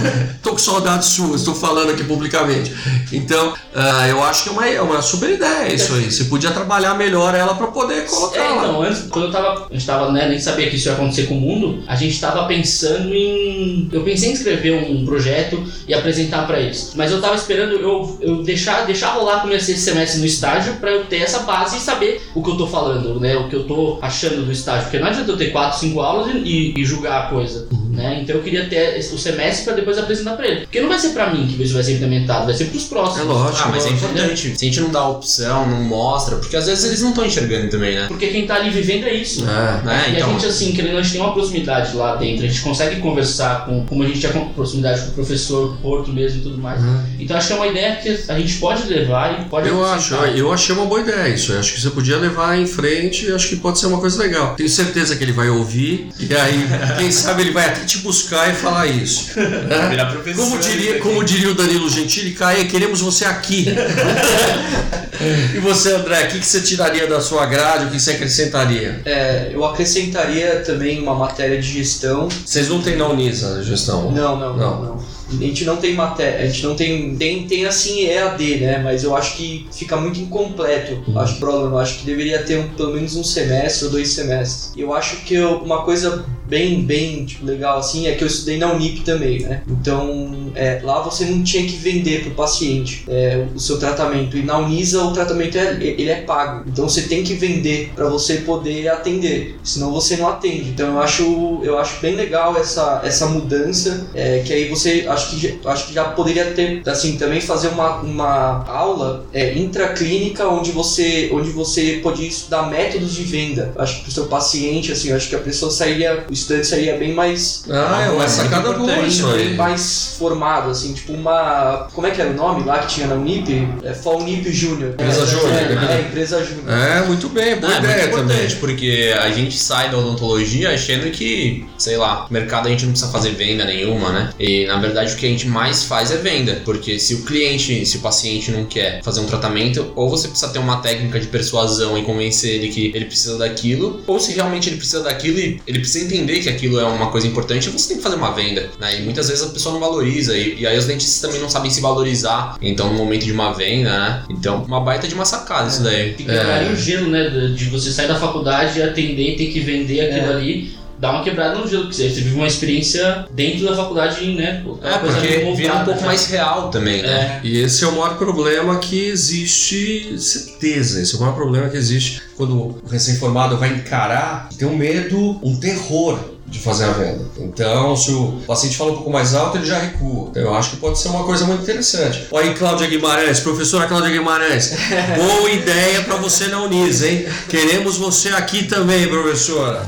tô 0.42 0.50
com 0.50 0.58
saudades 0.58 1.08
suas, 1.08 1.40
estou 1.40 1.54
falando 1.54 1.90
aqui 1.90 2.04
publicamente. 2.04 2.72
Então, 3.12 3.54
ah, 3.74 4.08
eu 4.08 4.22
acho 4.22 4.44
que 4.44 4.48
é 4.48 4.52
uma, 4.52 4.68
é 4.68 4.80
uma 4.80 5.02
super 5.02 5.30
ideia 5.30 5.72
isso 5.72 5.92
aí. 5.94 6.10
Você 6.10 6.24
podia 6.24 6.50
trabalhar 6.50 6.94
melhor 6.94 7.34
ela 7.34 7.54
para 7.54 7.68
poder 7.68 8.06
colocar 8.06 8.38
É, 8.38 8.48
lá. 8.48 8.56
então, 8.56 8.82
antes, 8.82 9.02
quando 9.10 9.26
eu 9.26 9.32
tava. 9.32 9.66
A 9.70 9.72
gente 9.74 9.86
tava, 9.86 10.12
né, 10.12 10.28
nem 10.28 10.38
sabia 10.38 10.68
que 10.68 10.76
isso 10.76 10.88
ia 10.88 10.94
acontecer 10.94 11.24
com 11.24 11.36
o 11.36 11.40
mundo, 11.40 11.82
a 11.86 11.96
gente 11.96 12.18
tava 12.20 12.46
pensando 12.46 13.12
em. 13.14 13.88
Eu 13.92 14.02
pensei 14.02 14.30
em 14.30 14.32
escrever 14.32 14.72
um 14.72 15.04
projeto 15.04 15.62
e 15.86 15.94
apresentar 15.94 16.46
pra 16.46 16.60
eles. 16.60 16.92
Mas 16.94 17.10
eu 17.10 17.20
tava 17.20 17.34
esperando 17.34 17.72
eu, 17.72 18.18
eu 18.20 18.42
deixar, 18.42 18.84
deixar 18.86 19.10
rolar 19.10 19.44
ser 19.60 19.72
esse 19.72 19.76
semestre 19.94 20.20
no 20.20 20.26
estágio 20.26 20.74
pra 20.74 20.90
eu 20.90 21.04
ter 21.04 21.18
essa 21.18 21.40
base 21.40 21.76
e 21.76 21.80
saber 21.80 22.22
o 22.34 22.42
que 22.42 22.50
eu 22.50 22.56
tô 22.56 22.66
falando, 22.66 23.18
né? 23.20 23.36
O 23.36 23.48
que 23.48 23.56
eu 23.56 23.64
tô 23.64 23.98
achando 24.02 24.44
do 24.44 24.52
estágio. 24.52 24.84
Porque 24.84 24.98
não 24.98 25.06
adianta 25.06 25.30
eu 25.30 25.36
ter 25.36 25.50
4, 25.50 25.78
5 25.78 26.00
aulas 26.00 26.34
e, 26.34 26.74
e 26.76 26.84
julgar 26.84 27.24
a 27.24 27.30
coisa. 27.30 27.68
Né? 27.94 28.20
Então 28.22 28.36
eu 28.36 28.42
queria 28.42 28.68
ter 28.68 28.98
o 28.98 29.18
semestre 29.18 29.64
pra 29.64 29.74
depois 29.74 29.98
apresentar 29.98 30.36
pra 30.36 30.46
ele. 30.46 30.60
Porque 30.60 30.80
não 30.80 30.88
vai 30.88 30.98
ser 30.98 31.10
pra 31.10 31.32
mim 31.32 31.46
que 31.46 31.62
isso 31.62 31.74
vai 31.74 31.82
ser 31.82 31.94
implementado, 31.94 32.46
vai 32.46 32.54
ser 32.54 32.66
pros 32.66 32.84
próximos. 32.84 33.20
É 33.20 33.22
lógico. 33.22 33.68
Ah, 33.68 33.70
mas 33.70 33.86
é 33.86 33.90
importante. 33.90 34.56
Se 34.56 34.64
a 34.64 34.68
gente 34.68 34.80
não 34.80 34.90
dá 34.90 35.08
opção, 35.08 35.68
não 35.68 35.82
mostra, 35.82 36.36
porque 36.36 36.56
às 36.56 36.66
vezes 36.66 36.84
eles 36.84 37.02
não 37.02 37.10
estão 37.10 37.24
enxergando 37.24 37.70
também, 37.70 37.94
né? 37.94 38.06
Porque 38.08 38.28
quem 38.28 38.46
tá 38.46 38.56
ali 38.56 38.70
vivendo 38.70 39.04
é 39.04 39.14
isso. 39.14 39.44
É. 39.48 40.08
É, 40.08 40.10
e 40.10 40.16
então. 40.16 40.28
a 40.28 40.32
gente, 40.32 40.46
assim, 40.46 40.72
querendo, 40.72 40.98
a 40.98 41.02
gente 41.02 41.12
tem 41.12 41.20
uma 41.20 41.32
proximidade 41.32 41.96
lá 41.96 42.16
dentro, 42.16 42.44
a 42.44 42.48
gente 42.48 42.60
consegue 42.60 43.00
conversar 43.00 43.66
com, 43.66 43.84
como 43.86 44.02
a 44.02 44.06
gente 44.06 44.20
tinha 44.20 44.32
proximidade 44.32 45.02
com 45.02 45.08
o 45.08 45.12
professor 45.12 45.76
Porto 45.80 46.12
mesmo 46.12 46.40
e 46.40 46.42
tudo 46.42 46.58
mais. 46.58 46.80
Então 47.18 47.36
acho 47.36 47.48
que 47.48 47.52
é 47.52 47.56
uma 47.56 47.66
ideia 47.66 47.96
que 47.96 48.08
a 48.28 48.38
gente 48.38 48.54
pode 48.56 48.86
levar 48.88 49.40
e 49.40 49.44
pode 49.48 49.68
Eu 49.68 49.84
acho, 49.84 50.14
eu 50.14 50.52
achei 50.52 50.74
uma 50.74 50.86
boa 50.86 51.00
ideia 51.00 51.28
isso. 51.28 51.52
Eu 51.52 51.60
acho 51.60 51.74
que 51.74 51.80
você 51.80 51.90
podia 51.90 52.16
levar 52.16 52.58
em 52.58 52.66
frente 52.66 53.26
e 53.26 53.32
acho 53.32 53.48
que 53.48 53.56
pode 53.56 53.78
ser 53.78 53.86
uma 53.86 53.98
coisa 53.98 54.18
legal. 54.18 54.54
Tenho 54.56 54.68
certeza 54.68 55.16
que 55.16 55.24
ele 55.24 55.32
vai 55.32 55.48
ouvir 55.48 56.08
e 56.18 56.34
aí, 56.34 56.66
quem 56.98 57.10
sabe, 57.10 57.42
ele 57.42 57.50
vai 57.50 57.66
até 57.66 57.83
te 57.84 57.98
buscar 57.98 58.50
e 58.50 58.54
falar 58.54 58.86
isso. 58.86 59.32
né? 59.38 60.34
Como 60.34 60.58
diria, 60.58 60.98
como 61.00 61.24
diria 61.24 61.50
o 61.50 61.54
Danilo 61.54 61.88
Gentili, 61.90 62.32
Caê, 62.32 62.64
queremos 62.64 63.00
você 63.00 63.24
aqui. 63.24 63.66
e 65.54 65.58
você, 65.60 65.92
André, 65.92 66.24
o 66.24 66.28
que, 66.28 66.38
que 66.40 66.46
você 66.46 66.60
tiraria 66.60 67.06
da 67.06 67.20
sua 67.20 67.46
grade, 67.46 67.86
o 67.86 67.90
que 67.90 68.00
você 68.00 68.12
acrescentaria? 68.12 69.00
É, 69.04 69.50
eu 69.52 69.64
acrescentaria 69.64 70.60
também 70.60 71.00
uma 71.00 71.14
matéria 71.14 71.60
de 71.60 71.66
gestão. 71.72 72.28
Vocês 72.44 72.68
não 72.68 72.80
têm 72.82 72.96
na 72.96 73.06
Unisa 73.08 73.62
gestão? 73.62 74.10
Não, 74.10 74.36
não, 74.36 74.56
Não. 74.56 74.56
não, 74.56 74.84
não. 74.96 75.14
A 75.26 75.36
gente 75.36 75.64
não 75.64 75.76
tem 75.78 75.94
matéria, 75.94 76.44
a 76.44 76.46
gente 76.46 76.62
não 76.64 76.76
tem, 76.76 77.16
tem, 77.16 77.46
tem 77.46 77.64
assim 77.64 78.04
EAD, 78.06 78.56
né? 78.56 78.78
Mas 78.84 79.02
eu 79.02 79.16
acho 79.16 79.36
que 79.36 79.66
fica 79.72 79.96
muito 79.96 80.20
incompleto. 80.20 81.02
Uhum. 81.08 81.18
Acho 81.18 81.34
que 81.34 81.40
programa, 81.40 81.76
eu 81.76 81.78
acho 81.78 81.98
que 81.98 82.06
deveria 82.06 82.40
ter 82.42 82.58
um- 82.58 82.68
pelo 82.68 82.92
menos 82.94 83.16
um 83.16 83.24
semestre 83.24 83.86
ou 83.86 83.90
dois 83.90 84.08
semestres. 84.10 84.70
E 84.76 84.82
eu 84.82 84.92
acho 84.94 85.16
que 85.24 85.34
eu- 85.34 85.56
uma 85.58 85.82
coisa 85.82 86.24
bem, 86.46 86.82
bem 86.82 87.24
tipo, 87.24 87.44
legal 87.44 87.78
assim 87.78 88.06
é 88.06 88.14
que 88.14 88.22
eu 88.22 88.28
estudei 88.28 88.58
na 88.58 88.72
Unip 88.72 89.00
também, 89.00 89.40
né? 89.40 89.62
Então 89.68 90.43
é, 90.54 90.80
lá 90.82 91.00
você 91.02 91.24
não 91.26 91.42
tinha 91.42 91.64
que 91.64 91.76
vender 91.76 92.22
pro 92.22 92.30
paciente 92.32 93.04
é, 93.08 93.44
o 93.54 93.58
seu 93.58 93.78
tratamento. 93.78 94.36
E 94.36 94.42
na 94.42 94.58
Unisa 94.58 95.02
o 95.04 95.12
tratamento 95.12 95.56
é, 95.58 95.76
ele 95.80 96.08
é 96.10 96.22
pago. 96.22 96.64
Então 96.68 96.88
você 96.88 97.02
tem 97.02 97.22
que 97.22 97.34
vender 97.34 97.92
para 97.94 98.06
você 98.08 98.36
poder 98.38 98.88
atender. 98.88 99.56
Senão 99.62 99.92
você 99.92 100.16
não 100.16 100.28
atende. 100.28 100.70
Então 100.70 100.88
eu 100.94 101.00
acho, 101.00 101.60
eu 101.62 101.78
acho 101.78 102.00
bem 102.00 102.14
legal 102.14 102.56
essa, 102.56 103.00
essa 103.04 103.26
mudança. 103.26 104.06
é, 104.14 104.40
que 104.44 104.52
aí 104.52 104.68
você 104.68 105.04
acho 105.08 105.30
que, 105.30 105.38
já- 105.38 105.70
acho 105.70 105.86
que 105.88 105.94
já 105.94 106.04
poderia 106.04 106.46
ter 106.52 106.82
assim 106.86 107.16
também 107.16 107.40
fazer 107.40 107.68
uma, 107.68 107.96
uma 108.00 108.64
aula 108.68 109.24
é, 109.32 109.54
intraclínica 109.58 110.48
onde 110.48 110.70
você 110.70 111.30
onde 111.32 111.50
você 111.50 112.00
podia 112.02 112.26
estudar 112.28 112.68
métodos 112.70 113.12
de 113.14 113.22
venda. 113.24 113.72
Acho 113.76 113.96
que 113.96 114.02
pro 114.04 114.12
seu 114.12 114.26
paciente 114.26 114.92
assim, 114.92 115.12
acho 115.12 115.28
que 115.28 115.34
a 115.36 115.38
pessoa 115.40 115.70
sairia 115.70 116.24
estudante 116.30 116.66
sairia 116.66 116.96
bem 116.96 117.12
mais. 117.14 117.64
Ah, 117.68 118.02
é 118.06 118.10
uma 118.10 118.18
muito 118.18 118.30
sacada 118.30 118.72
boa 118.72 119.00
isso 119.02 119.26
bem 119.28 119.48
aí. 119.48 119.54
mais 119.56 120.16
formado, 120.18 120.43
assim, 120.52 120.92
tipo 120.92 121.12
uma. 121.12 121.88
Como 121.92 122.06
é 122.06 122.10
que 122.10 122.20
era 122.20 122.30
o 122.30 122.34
nome 122.34 122.64
lá 122.64 122.78
que 122.78 122.94
tinha 122.94 123.06
na 123.06 123.14
Unip? 123.14 123.68
É 123.82 123.92
Faunip 123.94 124.50
Júnior. 124.52 124.92
Empresa 124.92 125.22
é, 125.22 125.26
Júnior, 125.26 125.52
É, 125.52 125.74
né? 125.74 125.96
é, 125.96 126.00
empresa 126.08 126.44
Júnior. 126.44 126.64
É, 126.70 127.02
muito 127.06 127.28
bem, 127.28 127.56
boa 127.56 127.70
Não, 127.70 127.76
é 127.76 127.80
muito 127.80 127.92
ideia 127.92 128.06
importante, 128.08 128.40
também. 128.54 128.56
porque 128.60 129.14
a 129.20 129.30
gente 129.30 129.56
sai 129.56 129.90
da 129.90 129.98
odontologia 129.98 130.70
achando 130.70 131.10
que, 131.10 131.64
sei 131.78 131.96
lá, 131.96 132.26
mercado 132.30 132.66
a 132.66 132.70
gente 132.70 132.84
não 132.84 132.92
precisa 132.92 133.10
fazer 133.10 133.30
venda 133.30 133.64
nenhuma, 133.64 134.10
né? 134.12 134.30
E 134.38 134.66
na 134.66 134.78
verdade 134.78 135.12
o 135.12 135.16
que 135.16 135.26
a 135.26 135.28
gente 135.28 135.46
mais 135.48 135.84
faz 135.84 136.10
é 136.10 136.16
venda, 136.16 136.60
porque 136.64 136.98
se 136.98 137.14
o 137.14 137.22
cliente, 137.22 137.84
se 137.86 137.96
o 137.96 138.00
paciente 138.00 138.50
não 138.50 138.64
quer 138.64 139.02
fazer 139.02 139.20
um 139.20 139.26
tratamento, 139.26 139.92
ou 139.94 140.08
você 140.08 140.28
precisa 140.28 140.50
ter 140.52 140.58
uma 140.58 140.76
técnica 140.78 141.18
de 141.20 141.26
persuasão 141.26 141.96
e 141.98 142.02
convencer 142.02 142.54
ele 142.54 142.68
que 142.68 142.92
ele 142.94 143.04
precisa 143.06 143.38
daquilo, 143.38 144.02
ou 144.06 144.18
se 144.20 144.32
realmente 144.32 144.68
ele 144.68 144.76
precisa 144.76 145.02
daquilo 145.02 145.38
e 145.38 145.60
ele 145.66 145.78
precisa 145.78 146.04
entender 146.04 146.38
que 146.40 146.48
aquilo 146.48 146.78
é 146.78 146.84
uma 146.84 147.10
coisa 147.10 147.26
importante, 147.26 147.68
você 147.70 147.88
tem 147.88 147.96
que 147.98 148.02
fazer 148.02 148.16
uma 148.16 148.32
venda, 148.32 148.70
né? 148.80 148.98
E 148.98 149.02
muitas 149.02 149.28
vezes 149.28 149.44
a 149.44 149.48
pessoa 149.48 149.72
não 149.74 149.80
valoriza, 149.80 150.33
e, 150.36 150.60
e 150.60 150.66
aí 150.66 150.76
os 150.78 150.86
dentistas 150.86 151.20
também 151.20 151.40
não 151.40 151.48
sabem 151.50 151.70
se 151.70 151.80
valorizar, 151.80 152.56
então 152.60 152.88
no 152.92 152.94
momento 152.98 153.24
de 153.24 153.32
uma 153.32 153.52
venda, 153.52 153.90
né? 153.90 154.22
Então, 154.30 154.62
uma 154.64 154.80
baita 154.80 155.06
de 155.08 155.14
uma 155.14 155.24
sacada 155.24 155.68
isso 155.68 155.82
daí. 155.82 156.14
Que 156.14 156.24
quebraria 156.24 156.68
É. 156.68 156.72
o 156.72 156.76
gelo, 156.76 157.08
né? 157.10 157.28
De 157.54 157.64
você 157.66 157.90
sair 157.90 158.08
da 158.08 158.16
faculdade 158.18 158.78
e 158.78 158.82
atender 158.82 159.34
e 159.34 159.36
ter 159.36 159.46
que 159.46 159.60
vender 159.60 160.00
aquilo 160.00 160.32
É. 160.32 160.34
ali. 160.34 160.84
Dá 160.96 161.10
uma 161.10 161.24
quebrada 161.24 161.58
no 161.58 161.66
gelo, 161.68 161.82
porque 161.82 161.96
você 161.96 162.08
vive 162.08 162.34
uma 162.36 162.46
experiência 162.46 163.26
dentro 163.32 163.66
da 163.66 163.74
faculdade, 163.76 164.24
né? 164.32 164.62
É, 164.82 164.98
Coisa 164.98 165.18
porque 165.18 165.52
vira 165.56 165.74
um 165.74 165.84
pouco 165.84 166.00
né? 166.00 166.06
mais 166.06 166.26
real 166.26 166.70
também, 166.70 167.02
né? 167.02 167.40
É. 167.42 167.46
E 167.46 167.58
esse 167.58 167.84
é 167.84 167.88
o 167.88 167.92
maior 167.92 168.16
problema 168.16 168.78
que 168.78 169.06
existe, 169.06 170.14
certeza. 170.18 171.02
Esse 171.02 171.14
é 171.14 171.16
o 171.18 171.20
maior 171.20 171.34
problema 171.34 171.68
que 171.68 171.76
existe 171.76 172.22
quando 172.36 172.54
o 172.56 172.80
recém-formado 172.88 173.56
vai 173.58 173.70
encarar, 173.70 174.48
tem 174.56 174.66
um 174.66 174.76
medo, 174.76 175.38
um 175.42 175.56
terror 175.58 176.18
de 176.46 176.58
fazer 176.58 176.84
a 176.84 176.92
venda. 176.92 177.24
Então, 177.38 177.96
se 177.96 178.12
o 178.12 178.40
paciente 178.46 178.76
fala 178.76 178.92
um 178.92 178.96
pouco 178.96 179.10
mais 179.10 179.34
alto, 179.34 179.56
ele 179.56 179.66
já 179.66 179.78
recua. 179.78 180.28
Então, 180.30 180.42
eu 180.42 180.54
acho 180.54 180.70
que 180.70 180.76
pode 180.76 180.98
ser 180.98 181.08
uma 181.08 181.24
coisa 181.24 181.44
muito 181.44 181.62
interessante. 181.62 182.26
Olha 182.30 182.50
aí, 182.50 182.54
Cláudia 182.54 182.86
Guimarães, 182.86 183.40
professora 183.40 183.86
Cláudia 183.86 184.10
Guimarães. 184.10 184.72
Boa 185.16 185.50
ideia 185.50 186.02
para 186.02 186.16
você 186.16 186.48
na 186.48 186.62
Unis, 186.62 187.02
hein? 187.02 187.26
Queremos 187.48 187.96
você 187.96 188.28
aqui 188.30 188.64
também, 188.64 189.08
professora. 189.08 189.82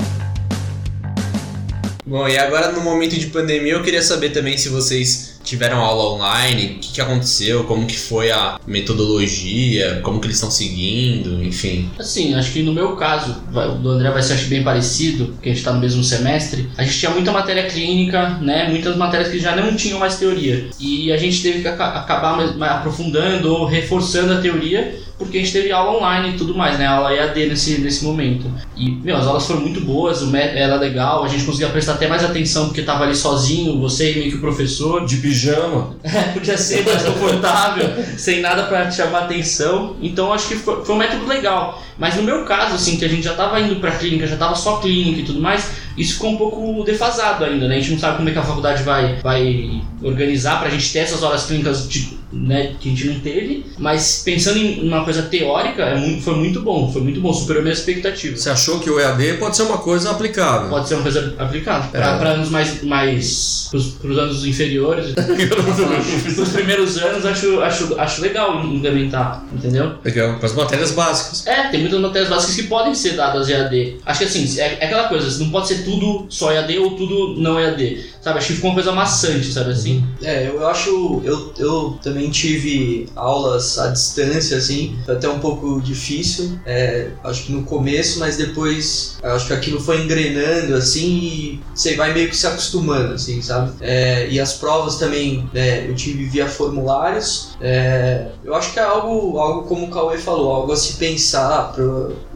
Bom, 2.07 2.25
e 2.25 2.37
agora 2.37 2.71
no 2.71 2.79
momento 2.81 3.19
de 3.19 3.27
pandemia 3.27 3.73
eu 3.73 3.83
queria 3.83 4.01
saber 4.01 4.29
também 4.29 4.57
se 4.57 4.69
vocês 4.69 5.37
tiveram 5.43 5.81
aula 5.81 6.15
online, 6.15 6.77
o 6.77 6.79
que, 6.79 6.93
que 6.93 7.01
aconteceu, 7.01 7.65
como 7.65 7.85
que 7.85 7.97
foi 7.97 8.31
a 8.31 8.57
metodologia, 8.65 9.99
como 10.03 10.19
que 10.21 10.27
eles 10.27 10.37
estão 10.37 10.49
seguindo, 10.49 11.43
enfim. 11.43 11.89
Assim, 11.99 12.33
acho 12.33 12.53
que 12.53 12.63
no 12.63 12.73
meu 12.73 12.95
caso, 12.95 13.35
do 13.81 13.89
André 13.89 14.09
vai 14.09 14.23
ser 14.23 14.33
acho, 14.33 14.45
bem 14.47 14.63
parecido, 14.63 15.25
porque 15.33 15.49
a 15.49 15.51
gente 15.51 15.59
está 15.59 15.73
no 15.73 15.81
mesmo 15.81 16.01
semestre. 16.01 16.69
A 16.77 16.83
gente 16.85 16.97
tinha 16.97 17.11
muita 17.11 17.31
matéria 17.33 17.65
clínica, 17.69 18.37
né? 18.39 18.69
Muitas 18.69 18.95
matérias 18.95 19.29
que 19.29 19.39
já 19.39 19.53
não 19.53 19.75
tinham 19.75 19.99
mais 19.99 20.15
teoria. 20.15 20.69
E 20.79 21.11
a 21.11 21.17
gente 21.17 21.41
teve 21.41 21.61
que 21.61 21.67
aca- 21.67 21.93
acabar 21.99 22.39
aprofundando 22.61 23.53
ou 23.53 23.65
reforçando 23.65 24.31
a 24.33 24.41
teoria, 24.41 24.95
porque 25.17 25.37
a 25.37 25.41
gente 25.41 25.51
teve 25.51 25.71
aula 25.71 25.97
online 25.97 26.29
e 26.29 26.37
tudo 26.37 26.55
mais, 26.55 26.77
né? 26.77 26.85
Aula 26.85 27.13
EAD 27.13 27.47
nesse, 27.47 27.79
nesse 27.79 28.05
momento. 28.05 28.51
E, 28.75 28.91
meu, 28.91 29.17
as 29.17 29.25
aulas 29.25 29.47
foram 29.47 29.61
muito 29.61 29.81
boas, 29.81 30.21
o 30.21 30.35
era 30.35 30.75
legal, 30.75 31.23
a 31.23 31.27
gente 31.27 31.43
conseguia 31.43 31.69
prestar 31.69 31.93
até 31.93 32.07
mais 32.07 32.23
atenção 32.23 32.67
porque 32.67 32.83
tava 32.83 33.03
ali 33.03 33.15
sozinho, 33.15 33.79
você 33.79 34.11
e 34.11 34.19
meio 34.19 34.31
que 34.31 34.37
o 34.37 34.41
professor. 34.41 35.05
De 35.05 35.17
pijama. 35.17 35.95
Podia 36.33 36.57
ser 36.57 36.85
mais 36.85 37.03
confortável, 37.03 37.89
sem 38.17 38.41
nada 38.41 38.63
pra 38.63 38.87
te 38.87 38.95
chamar 38.95 39.23
atenção. 39.23 39.95
Então 40.01 40.31
acho 40.31 40.47
que 40.49 40.55
foi, 40.55 40.85
foi 40.85 40.95
um 40.95 40.97
método 40.97 41.25
legal. 41.25 41.81
Mas 41.97 42.15
no 42.15 42.23
meu 42.23 42.43
caso, 42.45 42.75
assim, 42.75 42.97
que 42.97 43.05
a 43.05 43.07
gente 43.07 43.23
já 43.23 43.33
tava 43.33 43.59
indo 43.59 43.77
pra 43.77 43.91
clínica, 43.91 44.27
já 44.27 44.37
tava 44.37 44.55
só 44.55 44.77
clínica 44.77 45.21
e 45.21 45.23
tudo 45.23 45.41
mais, 45.41 45.71
isso 45.97 46.13
ficou 46.13 46.31
um 46.31 46.37
pouco 46.37 46.83
defasado 46.83 47.43
ainda, 47.43 47.67
né? 47.67 47.75
A 47.75 47.79
gente 47.79 47.93
não 47.93 47.99
sabe 47.99 48.17
como 48.17 48.29
é 48.29 48.31
que 48.31 48.37
a 48.37 48.43
faculdade 48.43 48.83
vai, 48.83 49.15
vai 49.15 49.81
organizar 50.01 50.59
pra 50.59 50.69
gente 50.69 50.91
ter 50.93 50.99
essas 50.99 51.23
horas 51.23 51.45
clínicas 51.45 51.87
de- 51.89 52.17
né, 52.31 52.75
que 52.79 52.89
a 52.89 52.91
gente 52.91 53.07
não 53.07 53.19
teve. 53.21 53.65
Mas 53.77 54.21
pensando 54.23 54.57
em 54.57 54.85
uma 54.87 55.03
coisa 55.03 55.23
teórica, 55.23 55.83
é 55.83 55.95
muito, 55.97 56.21
foi 56.23 56.35
muito 56.35 56.61
bom, 56.61 56.91
foi 56.91 57.01
muito 57.01 57.21
bom, 57.21 57.33
superou 57.33 57.63
minhas 57.63 57.79
expectativas. 57.79 58.41
Você 58.41 58.49
achou 58.49 58.79
que 58.79 58.89
o 58.89 58.99
EAD 58.99 59.33
pode 59.39 59.55
ser 59.55 59.63
uma 59.63 59.77
coisa 59.77 60.11
aplicável? 60.11 60.69
Pode 60.69 60.87
ser 60.87 60.95
uma 60.95 61.03
coisa 61.03 61.33
aplicável. 61.39 61.89
É. 61.93 62.17
pra 62.17 62.29
anos 62.31 62.49
mais. 62.49 62.83
mais 62.83 63.67
pros, 63.71 63.87
pros 63.95 64.17
anos 64.17 64.45
inferiores. 64.45 65.13
Nos 66.37 66.49
primeiros 66.49 66.97
anos, 66.97 67.25
acho, 67.25 67.61
acho, 67.61 67.99
acho 67.99 68.21
legal 68.21 68.63
implementar, 68.65 69.43
entendeu? 69.53 69.93
Legal. 70.03 70.35
Para 70.37 70.45
as 70.45 70.53
matérias 70.53 70.91
básicas. 70.91 71.45
É, 71.47 71.69
tem 71.69 71.81
muitas 71.81 71.99
matérias 71.99 72.29
básicas 72.29 72.55
que 72.55 72.63
podem 72.63 72.93
ser 72.93 73.13
dadas 73.15 73.49
EAD. 73.49 73.97
Acho 74.05 74.19
que 74.19 74.25
assim, 74.25 74.59
é, 74.59 74.77
é 74.79 74.85
aquela 74.85 75.07
coisa, 75.07 75.39
não 75.43 75.49
pode 75.49 75.67
ser 75.67 75.83
tudo 75.83 76.25
só 76.29 76.51
EAD 76.51 76.77
ou 76.79 76.91
tudo 76.91 77.35
não 77.41 77.59
EAD. 77.59 78.05
Sabe? 78.27 78.39
Acho 78.39 78.47
que 78.47 78.53
fica 78.55 78.67
uma 78.67 78.73
coisa 78.73 78.91
maçante, 78.91 79.53
sabe 79.53 79.71
assim? 79.71 80.05
É, 80.21 80.49
eu 80.49 80.67
acho. 80.67 81.21
Eu, 81.23 81.53
eu 81.57 81.97
também 82.03 82.29
tive 82.29 83.07
aulas 83.15 83.79
à 83.79 83.87
distância, 83.87 84.57
assim, 84.57 84.97
foi 85.05 85.15
até 85.15 85.29
um 85.29 85.39
pouco 85.39 85.79
difícil. 85.79 86.59
é, 86.65 87.11
acho 87.23 87.45
que 87.45 87.53
no 87.53 87.63
começo, 87.63 88.19
mas 88.19 88.35
depois 88.35 89.17
eu 89.23 89.31
acho 89.31 89.47
que 89.47 89.53
aquilo 89.53 89.79
foi 89.79 90.03
engrenando, 90.03 90.75
assim, 90.75 91.07
e 91.07 91.63
você 91.73 91.95
vai 91.95 92.13
meio 92.13 92.27
que 92.27 92.35
se 92.35 92.45
acostumando, 92.45 93.13
assim, 93.13 93.41
sabe? 93.41 93.71
É, 93.79 94.27
e 94.29 94.39
as 94.41 94.53
provas 94.53 94.97
também, 94.97 95.49
né, 95.53 95.89
eu 95.89 95.95
tive 95.95 96.25
via 96.25 96.47
formulários. 96.49 97.55
É, 97.61 98.27
eu 98.45 98.53
acho 98.53 98.71
que 98.73 98.79
é 98.79 98.83
algo, 98.83 99.37
algo 99.39 99.63
como 99.67 99.85
o 99.87 99.89
Cauê 99.89 100.17
falou, 100.17 100.51
algo 100.53 100.71
a 100.71 100.77
se 100.77 100.93
pensar 100.93 101.71
para 101.73 101.83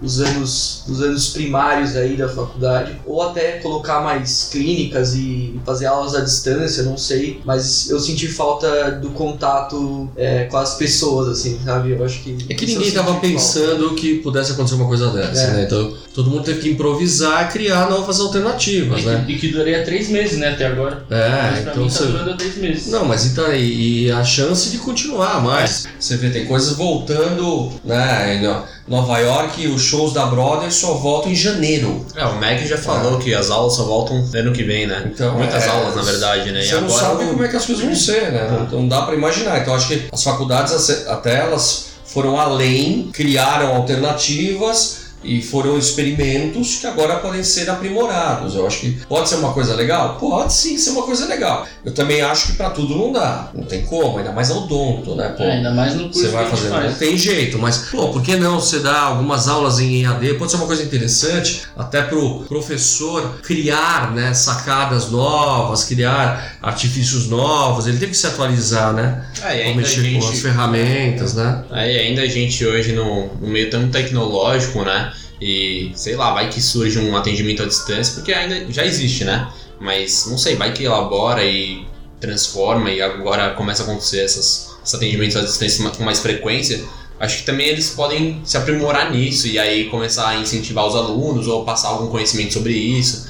os 0.02 0.20
anos, 0.20 0.84
os 0.88 1.02
anos 1.02 1.30
primários 1.30 1.96
aí 1.96 2.16
da 2.18 2.28
faculdade, 2.28 3.00
ou 3.06 3.22
até 3.22 3.60
colocar 3.60 4.02
mais 4.02 4.50
clínicas 4.52 5.14
e 5.14 5.60
fazer 5.66 5.86
aulas 5.86 6.16
à 6.16 6.22
distância, 6.22 6.84
não 6.84 6.98
sei, 6.98 7.40
mas 7.46 7.90
eu 7.90 8.00
senti 8.00 8.28
falta 8.28 8.92
do 8.94 9.12
contato 9.12 10.10
é, 10.18 10.46
com 10.46 10.58
as 10.58 10.76
pessoas, 10.76 11.28
assim, 11.30 11.60
sabe? 11.64 11.92
Eu 11.92 12.04
acho 12.04 12.22
que. 12.24 12.38
É 12.50 12.54
que 12.56 12.66
ninguém 12.66 12.88
estava 12.88 13.12
falta. 13.12 13.22
pensando 13.28 13.94
que 13.96 14.16
pudesse 14.20 14.52
acontecer 14.54 14.76
uma 14.76 14.88
coisa 14.88 15.10
dessa, 15.12 15.42
É. 15.42 15.54
né? 15.54 15.64
Então 15.66 15.94
todo 16.14 16.30
mundo 16.30 16.44
teve 16.44 16.62
que 16.62 16.70
improvisar 16.70 17.48
e 17.48 17.52
criar 17.52 17.90
novas 17.90 18.20
alternativas, 18.20 19.02
E, 19.02 19.06
né? 19.06 19.24
que, 19.26 19.34
e 19.34 19.38
que 19.40 19.48
duraria 19.50 19.84
três 19.86 20.10
meses, 20.10 20.38
né, 20.40 20.50
até 20.50 20.66
agora. 20.68 21.06
É, 21.10 21.30
Mas 21.52 21.60
pra 21.64 21.72
então 21.72 21.84
mim 21.84 21.90
tá 21.90 21.96
você. 21.96 22.06
durando 22.06 22.38
três 22.38 22.58
meses. 22.58 22.88
Não, 22.88 23.06
mas 23.06 23.26
então 23.28 23.46
aí, 23.46 24.06
e 24.06 24.12
a 24.12 24.24
chance 24.24 24.70
de 24.70 24.78
continuar 24.80 25.11
mais. 25.18 25.88
Você 26.00 26.18
vê, 26.18 26.30
tem 26.30 26.46
coisas 26.46 26.76
voltando, 26.76 27.72
né? 27.84 28.42
Nova 28.88 29.20
York, 29.20 29.68
os 29.68 29.82
shows 29.82 30.14
da 30.14 30.26
Broadway 30.26 30.72
só 30.72 30.94
voltam 30.96 31.32
em 31.32 31.36
janeiro. 31.36 32.06
É, 32.16 32.26
o 32.26 32.36
Mac 32.36 32.60
já 32.60 32.78
falou 32.78 33.20
que 33.20 33.34
as 33.34 33.50
aulas 33.50 33.74
só 33.74 33.84
voltam 33.84 34.26
ano 34.34 34.52
que 34.52 34.64
vem, 34.64 34.88
né? 34.88 35.10
Então, 35.14 35.38
Muitas 35.38 35.64
é, 35.64 35.70
aulas, 35.70 35.96
na 35.96 36.02
verdade, 36.02 36.52
né? 36.52 36.62
Você 36.62 36.80
não 36.80 36.90
sabe 36.90 37.26
como 37.26 37.44
é 37.44 37.48
que 37.48 37.56
as 37.56 37.66
coisas 37.66 37.84
vão 37.84 37.96
ser, 37.96 38.32
né? 38.32 38.48
Não, 38.50 38.80
não 38.80 38.88
dá 38.88 39.04
pra 39.04 39.16
imaginar. 39.16 39.60
Então 39.60 39.74
acho 39.74 39.88
que 39.88 40.10
as 40.12 40.24
faculdades 40.24 41.08
até 41.08 41.40
elas 41.40 41.92
foram 42.06 42.40
além, 42.40 43.10
criaram 43.14 43.76
alternativas 43.76 45.01
e 45.24 45.42
foram 45.42 45.78
experimentos 45.78 46.78
que 46.78 46.88
agora 46.88 47.18
podem 47.18 47.44
ser 47.44 47.70
aprimorados. 47.70 48.56
Eu 48.56 48.66
acho 48.66 48.80
que 48.80 48.92
pode 49.08 49.30
ser 49.30 49.36
uma 49.36 49.54
coisa 49.54 49.76
legal? 49.76 50.18
Pode 50.20 50.54
sim 50.54 50.78
ser 50.78 50.92
uma 50.92 51.04
coisa 51.04 51.26
legal. 51.28 51.66
Eu 51.86 51.94
também 51.94 52.22
acho 52.22 52.48
que 52.48 52.54
pra 52.54 52.70
tudo 52.70 52.96
não 52.96 53.12
dá. 53.12 53.50
Não 53.54 53.64
tem 53.64 53.84
como, 53.86 54.18
ainda 54.18 54.32
mais 54.32 54.50
odonto, 54.52 55.16
né? 55.16 55.30
Pô, 55.38 55.44
É, 55.44 55.52
ainda 55.54 55.72
mais 55.72 55.94
no 55.96 56.06
curso 56.06 56.20
você 56.22 56.28
vai 56.30 56.44
gente 56.46 56.56
fazer, 56.56 56.70
não 56.70 56.78
faz. 56.78 56.98
tem 56.98 57.18
jeito, 57.18 57.58
mas 57.60 57.78
pô, 57.92 58.10
por 58.10 58.22
que 58.22 58.36
não 58.36 58.60
você 58.60 58.80
dá 58.80 59.00
algumas 59.02 59.48
aulas 59.48 59.80
em 59.80 60.04
EAD? 60.04 60.36
Pode 60.36 60.52
ser 60.52 60.58
uma 60.58 60.68
coisa 60.68 60.84
interessante 60.84 61.64
até 61.78 62.02
pro 62.02 62.42
professor 62.48 63.40
criar, 63.44 64.12
né, 64.14 64.34
sacadas 64.34 65.10
novas, 65.12 65.84
criar 65.84 66.58
artifícios 66.62 67.28
novos. 67.28 67.88
Ele 67.88 67.98
tem 67.98 68.10
que 68.10 68.18
se 68.18 68.28
atualizar, 68.28 68.94
né? 68.94 69.26
É, 69.44 69.56
e 69.56 69.58
Como 69.60 69.70
ainda 69.70 69.82
mexer 69.82 70.12
com 70.12 70.18
as 70.20 70.26
gente, 70.26 70.42
ferramentas, 70.42 71.34
né? 71.34 71.64
aí 71.72 71.98
ainda 71.98 72.22
a 72.22 72.28
gente 72.28 72.66
hoje 72.66 72.94
no, 72.94 73.28
no 73.40 73.48
meio 73.48 73.70
tão 73.70 73.90
tecnológico, 73.90 74.84
né? 74.84 75.11
E 75.42 75.92
sei 75.96 76.16
lá, 76.16 76.34
vai 76.34 76.50
que 76.50 76.62
surge 76.62 77.00
um 77.00 77.18
atendimento 77.18 77.64
à 77.64 77.66
distância, 77.66 78.14
porque 78.14 78.32
ainda 78.32 78.72
já 78.72 78.86
existe, 78.86 79.24
né? 79.24 79.52
Mas 79.80 80.28
não 80.30 80.38
sei, 80.38 80.56
vai 80.56 80.72
que 80.72 80.84
elabora 80.84 81.44
e 81.44 81.84
transforma 82.20 82.92
e 82.92 83.02
agora 83.02 83.56
começa 83.56 83.82
a 83.82 83.86
acontecer 83.88 84.20
essas, 84.20 84.78
esses 84.84 84.94
atendimentos 84.94 85.36
à 85.36 85.42
distância 85.42 85.90
com 85.90 86.04
mais 86.04 86.20
frequência. 86.20 86.86
Acho 87.20 87.40
que 87.40 87.44
também 87.44 87.68
eles 87.68 87.90
podem 87.90 88.42
se 88.44 88.56
aprimorar 88.56 89.12
nisso 89.12 89.48
e 89.48 89.58
aí 89.58 89.90
começar 89.90 90.28
a 90.28 90.36
incentivar 90.38 90.86
os 90.86 90.96
alunos 90.96 91.48
ou 91.48 91.66
passar 91.66 91.90
algum 91.90 92.08
conhecimento 92.08 92.54
sobre 92.54 92.74
isso. 92.74 93.28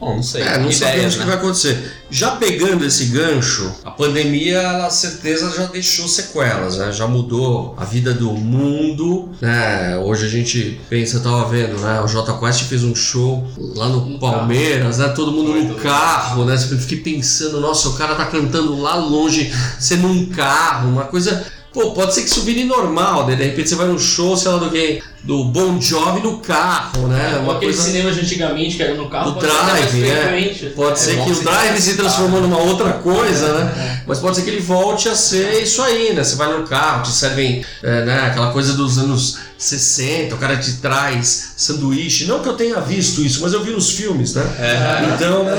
Bom, 0.00 0.16
não 0.16 0.22
sei. 0.22 0.40
É, 0.40 0.58
não 0.58 0.70
ideias, 0.70 0.78
sabemos 0.78 1.14
o 1.14 1.18
né? 1.18 1.24
que 1.24 1.30
vai 1.30 1.38
acontecer. 1.38 1.92
Já 2.10 2.30
pegando 2.36 2.86
esse 2.86 3.04
gancho, 3.06 3.70
a 3.84 3.90
pandemia, 3.90 4.56
ela 4.56 4.88
certeza 4.88 5.54
já 5.54 5.66
deixou 5.66 6.08
sequelas, 6.08 6.78
né? 6.78 6.90
Já 6.90 7.06
mudou 7.06 7.74
a 7.76 7.84
vida 7.84 8.14
do 8.14 8.32
mundo, 8.32 9.28
né? 9.42 9.98
Hoje 9.98 10.24
a 10.24 10.28
gente 10.28 10.80
pensa, 10.88 11.18
eu 11.18 11.22
tava 11.22 11.46
vendo, 11.50 11.78
né? 11.78 12.00
O 12.00 12.06
J 12.08 12.32
Quest 12.38 12.62
fez 12.62 12.82
um 12.82 12.94
show 12.94 13.46
lá 13.76 13.88
no 13.90 14.18
Palmeiras, 14.18 14.96
né? 14.96 15.08
Todo 15.08 15.32
mundo 15.32 15.52
Foi, 15.52 15.64
no 15.64 15.74
carro, 15.74 16.46
né? 16.46 16.54
Eu 16.54 16.78
fiquei 16.78 17.00
pensando, 17.00 17.60
nossa, 17.60 17.90
o 17.90 17.94
cara 17.94 18.14
tá 18.14 18.24
cantando 18.24 18.80
lá 18.80 18.94
longe, 18.94 19.52
sendo 19.78 20.08
um 20.08 20.26
carro, 20.26 20.88
uma 20.88 21.04
coisa 21.04 21.44
Pô, 21.72 21.92
pode 21.92 22.14
ser 22.14 22.22
que 22.22 22.40
vire 22.40 22.64
normal, 22.64 23.26
né? 23.28 23.36
De 23.36 23.44
repente 23.44 23.68
você 23.68 23.76
vai 23.76 23.86
num 23.86 23.98
show, 23.98 24.36
sei 24.36 24.50
lá 24.50 24.58
do 24.58 24.70
quem, 24.70 25.00
do 25.22 25.44
Bon 25.44 25.80
Jovi 25.80 26.20
no 26.20 26.38
carro, 26.38 27.06
né? 27.06 27.38
Uma 27.42 27.56
Aqueles 27.56 27.76
coisa 27.76 27.90
cinemas 27.92 28.16
de 28.16 28.22
antigamente 28.22 28.76
que 28.76 28.82
era 28.82 28.94
no 28.94 29.08
carro. 29.08 29.40
ser 29.40 29.46
mais 29.46 29.90
drive, 29.92 30.08
né? 30.08 30.70
Pode 30.74 30.92
É, 30.92 30.96
ser 30.96 31.22
que 31.22 31.30
o 31.30 31.34
se 31.34 31.44
drive 31.44 31.80
se 31.80 31.94
transformou 31.96 32.40
né? 32.40 32.48
numa 32.48 32.58
outra 32.58 32.94
coisa, 32.94 33.52
né? 33.52 34.02
Mas 34.06 34.18
pode 34.18 34.36
ser 34.36 34.42
que 34.42 34.50
ele 34.50 34.60
volte 34.60 35.08
a 35.08 35.14
ser 35.14 35.62
isso 35.62 35.80
aí, 35.82 36.12
né? 36.12 36.24
Você 36.24 36.34
vai 36.34 36.52
no 36.58 36.66
carro, 36.66 37.02
te 37.04 37.12
servem 37.12 37.64
é, 37.82 38.04
né, 38.04 38.26
aquela 38.26 38.50
coisa 38.50 38.72
dos 38.72 38.98
anos 38.98 39.38
60, 39.56 40.34
o 40.34 40.38
cara 40.38 40.56
te 40.56 40.72
traz 40.78 41.52
sanduíche. 41.56 42.24
Não 42.24 42.40
que 42.40 42.48
eu 42.48 42.54
tenha 42.54 42.80
visto 42.80 43.22
isso, 43.22 43.42
mas 43.42 43.52
eu 43.52 43.62
vi 43.62 43.70
nos 43.70 43.90
filmes, 43.92 44.34
né? 44.34 44.42
Então, 45.14 45.44
né? 45.44 45.56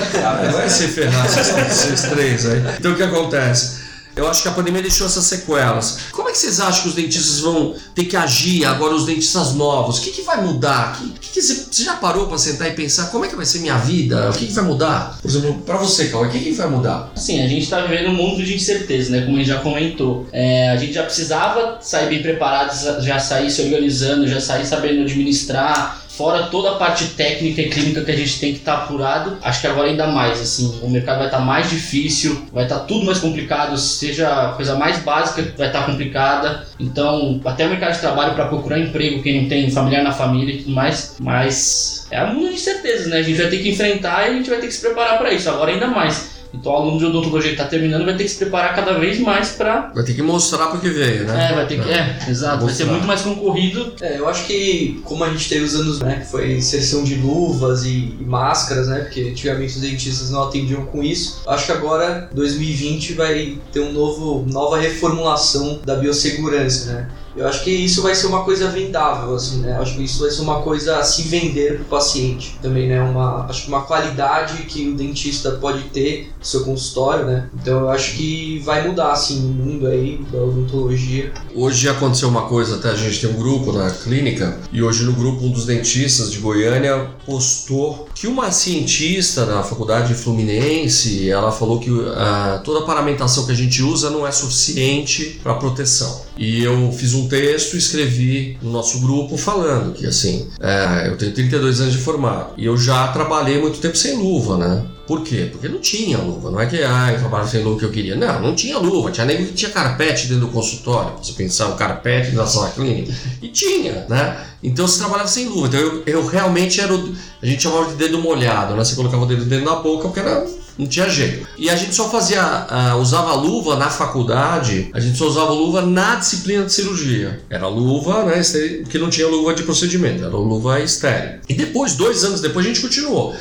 Vai 0.51 0.69
se 0.69 0.87
ferrar 0.89 1.25
esses, 1.25 1.55
esses 1.93 2.09
três 2.09 2.45
aí. 2.47 2.61
Então 2.79 2.91
o 2.91 2.95
que 2.95 3.03
acontece? 3.03 3.80
Eu 4.15 4.27
acho 4.27 4.41
que 4.41 4.47
a 4.49 4.51
pandemia 4.51 4.81
deixou 4.81 5.07
essas 5.07 5.25
sequelas. 5.25 5.99
Como 6.11 6.27
é 6.29 6.31
que 6.31 6.37
vocês 6.37 6.59
acham 6.59 6.83
que 6.83 6.89
os 6.89 6.95
dentistas 6.95 7.39
vão 7.39 7.75
ter 7.95 8.05
que 8.05 8.17
agir 8.17 8.65
agora, 8.65 8.93
os 8.93 9.05
dentistas 9.05 9.53
novos? 9.53 9.99
O 9.99 10.01
que, 10.01 10.11
que 10.11 10.21
vai 10.21 10.43
mudar? 10.43 10.99
O 11.01 11.19
que, 11.19 11.29
que 11.29 11.41
você, 11.41 11.65
você 11.71 11.83
já 11.83 11.95
parou 11.95 12.27
para 12.27 12.37
sentar 12.37 12.67
e 12.67 12.73
pensar 12.73 13.07
como 13.07 13.25
é 13.25 13.27
que 13.27 13.35
vai 13.35 13.45
ser 13.45 13.59
minha 13.59 13.77
vida? 13.77 14.29
O 14.29 14.33
que, 14.33 14.47
que 14.47 14.53
vai 14.53 14.65
mudar? 14.65 15.17
Por 15.21 15.29
exemplo, 15.29 15.61
para 15.65 15.77
você, 15.77 16.09
Cauê, 16.09 16.27
o 16.27 16.31
que, 16.31 16.39
que 16.39 16.51
vai 16.51 16.69
mudar? 16.69 17.11
Sim, 17.15 17.41
a 17.41 17.47
gente 17.47 17.63
está 17.63 17.81
vivendo 17.81 18.09
um 18.09 18.13
mundo 18.13 18.43
de 18.43 18.55
incerteza, 18.55 19.11
né? 19.11 19.21
Como 19.21 19.35
a 19.35 19.39
gente 19.39 19.49
já 19.49 19.59
comentou. 19.59 20.27
É, 20.31 20.69
a 20.69 20.77
gente 20.77 20.93
já 20.93 21.03
precisava 21.03 21.79
sair 21.81 22.09
bem 22.09 22.21
preparado, 22.21 22.73
já 23.01 23.19
sair 23.19 23.49
se 23.49 23.61
organizando, 23.61 24.27
já 24.27 24.41
sair 24.41 24.65
sabendo 24.65 25.03
administrar. 25.03 26.01
Fora 26.21 26.43
toda 26.43 26.73
a 26.73 26.75
parte 26.75 27.05
técnica 27.15 27.63
e 27.63 27.69
clínica 27.69 28.01
que 28.01 28.11
a 28.11 28.15
gente 28.15 28.39
tem 28.39 28.53
que 28.53 28.59
estar 28.59 28.75
apurado, 28.75 29.39
acho 29.41 29.59
que 29.59 29.65
agora 29.65 29.87
ainda 29.87 30.05
mais, 30.05 30.39
assim, 30.39 30.79
o 30.83 30.87
mercado 30.87 31.17
vai 31.17 31.25
estar 31.25 31.39
mais 31.39 31.67
difícil, 31.67 32.45
vai 32.53 32.65
estar 32.65 32.81
tudo 32.81 33.07
mais 33.07 33.17
complicado, 33.17 33.75
seja 33.75 34.29
a 34.29 34.49
coisa 34.49 34.75
mais 34.75 34.99
básica 34.99 35.41
vai 35.57 35.65
estar 35.65 35.83
complicada. 35.83 36.67
Então, 36.79 37.41
até 37.43 37.65
o 37.65 37.69
mercado 37.69 37.93
de 37.93 38.01
trabalho 38.01 38.35
para 38.35 38.45
procurar 38.45 38.77
emprego, 38.77 39.23
quem 39.23 39.41
não 39.41 39.49
tem 39.49 39.71
familiar 39.71 40.03
na 40.03 40.11
família 40.11 40.53
e 40.53 40.57
tudo 40.59 40.75
mais, 40.75 41.15
mas 41.19 42.05
é 42.11 42.23
um 42.23 42.35
mundo 42.35 42.49
de 42.49 42.53
incertezas, 42.53 43.07
né? 43.07 43.17
A 43.17 43.23
gente 43.23 43.41
vai 43.41 43.49
ter 43.49 43.57
que 43.57 43.69
enfrentar 43.71 44.27
e 44.27 44.29
a 44.29 44.33
gente 44.33 44.49
vai 44.51 44.59
ter 44.59 44.67
que 44.67 44.73
se 44.73 44.81
preparar 44.81 45.17
para 45.17 45.33
isso, 45.33 45.49
agora 45.49 45.71
ainda 45.71 45.87
mais. 45.87 46.30
Então 46.53 46.71
o 46.71 46.75
aluno 46.75 46.99
de 46.99 47.05
odontologia 47.05 47.49
que 47.49 47.55
está 47.55 47.67
terminando 47.67 48.05
vai 48.05 48.15
ter 48.15 48.23
que 48.23 48.29
se 48.29 48.37
preparar 48.37 48.75
cada 48.75 48.93
vez 48.99 49.19
mais 49.19 49.51
para. 49.51 49.91
Vai 49.93 50.03
ter 50.03 50.13
que 50.13 50.21
mostrar 50.21 50.67
porque 50.67 50.89
veio, 50.89 51.25
né? 51.25 51.51
É, 51.51 51.55
vai 51.55 51.67
ter 51.67 51.81
que. 51.81 51.89
É, 51.89 52.17
exato. 52.27 52.65
Vai 52.65 52.73
ser 52.73 52.85
muito 52.85 53.07
mais 53.07 53.21
concorrido. 53.21 53.93
É, 54.01 54.19
eu 54.19 54.27
acho 54.27 54.45
que 54.45 55.01
como 55.05 55.23
a 55.23 55.29
gente 55.29 55.47
teve 55.47 55.63
os 55.63 55.75
anos, 55.75 55.99
né, 55.99 56.21
que 56.21 56.31
foi 56.31 56.53
inserção 56.53 57.03
de 57.03 57.15
luvas 57.15 57.83
e, 57.85 58.15
e 58.19 58.25
máscaras, 58.25 58.87
né, 58.87 58.99
porque 59.01 59.21
antigamente 59.21 59.75
os 59.75 59.81
dentistas 59.81 60.29
não 60.29 60.43
atendiam 60.43 60.85
com 60.85 61.03
isso. 61.03 61.41
Acho 61.47 61.67
que 61.67 61.71
agora 61.71 62.29
2020 62.33 63.13
vai 63.13 63.57
ter 63.71 63.79
um 63.79 63.91
novo, 63.91 64.45
nova 64.49 64.77
reformulação 64.77 65.79
da 65.85 65.95
biossegurança, 65.95 66.91
né. 66.91 67.07
Eu 67.35 67.47
acho 67.47 67.63
que 67.63 67.71
isso 67.71 68.01
vai 68.01 68.13
ser 68.13 68.27
uma 68.27 68.43
coisa 68.43 68.69
vendável, 68.69 69.35
assim, 69.35 69.59
né? 69.59 69.75
Eu 69.77 69.81
acho 69.81 69.95
que 69.95 70.03
isso 70.03 70.19
vai 70.19 70.29
ser 70.29 70.41
uma 70.41 70.61
coisa 70.61 70.97
a 70.97 71.03
se 71.03 71.23
vender 71.23 71.75
para 71.75 71.83
o 71.83 71.85
paciente 71.85 72.57
também, 72.61 72.87
né? 72.87 73.01
Uma, 73.01 73.45
acho 73.45 73.63
que 73.63 73.67
uma 73.69 73.81
qualidade 73.83 74.63
que 74.63 74.89
o 74.89 74.95
dentista 74.95 75.51
pode 75.51 75.83
ter 75.85 76.31
no 76.37 76.45
seu 76.45 76.63
consultório, 76.63 77.25
né? 77.25 77.49
Então 77.53 77.81
eu 77.81 77.89
acho 77.89 78.15
que 78.15 78.59
vai 78.59 78.87
mudar, 78.87 79.11
assim, 79.11 79.39
o 79.39 79.49
mundo 79.49 79.87
aí 79.87 80.19
da 80.31 80.39
odontologia. 80.39 81.31
Hoje 81.55 81.87
aconteceu 81.87 82.27
uma 82.27 82.43
coisa, 82.43 82.75
até 82.75 82.89
a 82.89 82.95
gente 82.95 83.21
tem 83.21 83.29
um 83.29 83.37
grupo 83.37 83.71
na 83.71 83.89
clínica, 83.89 84.57
e 84.71 84.81
hoje 84.81 85.03
no 85.03 85.13
grupo 85.13 85.45
um 85.45 85.51
dos 85.51 85.65
dentistas 85.65 86.31
de 86.31 86.39
Goiânia 86.39 87.11
postou 87.25 88.07
que 88.13 88.27
uma 88.27 88.51
cientista 88.51 89.45
da 89.45 89.63
faculdade 89.63 90.13
Fluminense, 90.13 91.29
ela 91.29 91.51
falou 91.51 91.79
que 91.79 91.89
ah, 92.15 92.61
toda 92.63 92.79
a 92.79 92.83
paramentação 92.83 93.45
que 93.45 93.51
a 93.51 93.55
gente 93.55 93.81
usa 93.81 94.09
não 94.09 94.27
é 94.27 94.31
suficiente 94.31 95.39
para 95.41 95.53
proteção. 95.55 96.21
E 96.37 96.63
eu 96.63 96.91
fiz 96.91 97.13
um 97.13 97.20
texto 97.27 97.75
e 97.75 97.77
escrevi 97.77 98.57
no 98.61 98.71
nosso 98.71 98.99
grupo 98.99 99.37
falando 99.37 99.93
que 99.93 100.05
assim, 100.05 100.47
é, 100.59 101.07
eu 101.07 101.17
tenho 101.17 101.33
32 101.33 101.81
anos 101.81 101.93
de 101.93 101.99
formado 101.99 102.53
e 102.57 102.65
eu 102.65 102.77
já 102.77 103.07
trabalhei 103.09 103.59
muito 103.59 103.79
tempo 103.79 103.97
sem 103.97 104.17
luva, 104.17 104.57
né? 104.57 104.85
Por 105.11 105.23
quê? 105.23 105.49
Porque 105.51 105.67
não 105.67 105.79
tinha 105.79 106.17
luva. 106.19 106.49
Não 106.49 106.59
é 106.59 106.65
que 106.65 106.81
ah, 106.81 107.11
eu 107.11 107.19
trabalho 107.19 107.45
sem 107.45 107.61
luva 107.61 107.79
que 107.79 107.83
eu 107.83 107.91
queria. 107.91 108.15
Não, 108.15 108.41
não 108.41 108.55
tinha 108.55 108.77
luva. 108.77 109.11
Tinha 109.11 109.25
nego 109.25 109.45
que 109.45 109.51
tinha 109.51 109.69
carpete 109.69 110.27
dentro 110.27 110.47
do 110.47 110.53
consultório. 110.53 111.17
Você 111.21 111.33
pensar 111.33 111.67
um 111.67 111.75
carpete 111.75 112.31
na 112.31 112.45
sala 112.45 112.69
clínica. 112.69 113.11
E 113.41 113.49
tinha, 113.49 114.05
né? 114.07 114.47
Então 114.63 114.87
você 114.87 114.99
trabalhava 114.99 115.27
sem 115.27 115.49
luva. 115.49 115.67
Então 115.67 115.79
eu, 115.81 116.03
eu 116.05 116.25
realmente 116.27 116.79
era 116.79 116.95
o. 116.95 117.13
A 117.41 117.45
gente 117.45 117.61
chamava 117.61 117.89
de 117.89 117.95
dedo 117.95 118.19
molhado, 118.19 118.73
né? 118.73 118.85
Você 118.85 118.95
colocava 118.95 119.23
o 119.23 119.25
dedo 119.25 119.43
dentro 119.43 119.65
da 119.65 119.75
boca 119.75 120.03
porque 120.07 120.21
era. 120.21 120.47
Não 120.77 120.87
tinha 120.87 121.09
jeito. 121.09 121.47
E 121.57 121.69
a 121.69 121.75
gente 121.75 121.93
só 121.93 122.09
fazia, 122.09 122.41
ah, 122.41 122.95
usava 122.95 123.33
luva 123.35 123.75
na 123.75 123.89
faculdade, 123.89 124.89
a 124.93 124.99
gente 124.99 125.17
só 125.17 125.27
usava 125.27 125.51
luva 125.51 125.81
na 125.81 126.15
disciplina 126.15 126.65
de 126.65 126.73
cirurgia. 126.73 127.41
Era 127.49 127.67
luva, 127.67 128.23
né, 128.25 128.41
que 128.89 128.97
não 128.97 129.09
tinha 129.09 129.27
luva 129.27 129.53
de 129.53 129.63
procedimento, 129.63 130.23
era 130.23 130.35
luva 130.35 130.79
estéreo. 130.79 131.39
E 131.47 131.53
depois, 131.53 131.95
dois 131.95 132.23
anos 132.23 132.41
depois, 132.41 132.65
a 132.65 132.69
gente 132.69 132.81
continuou. 132.81 133.35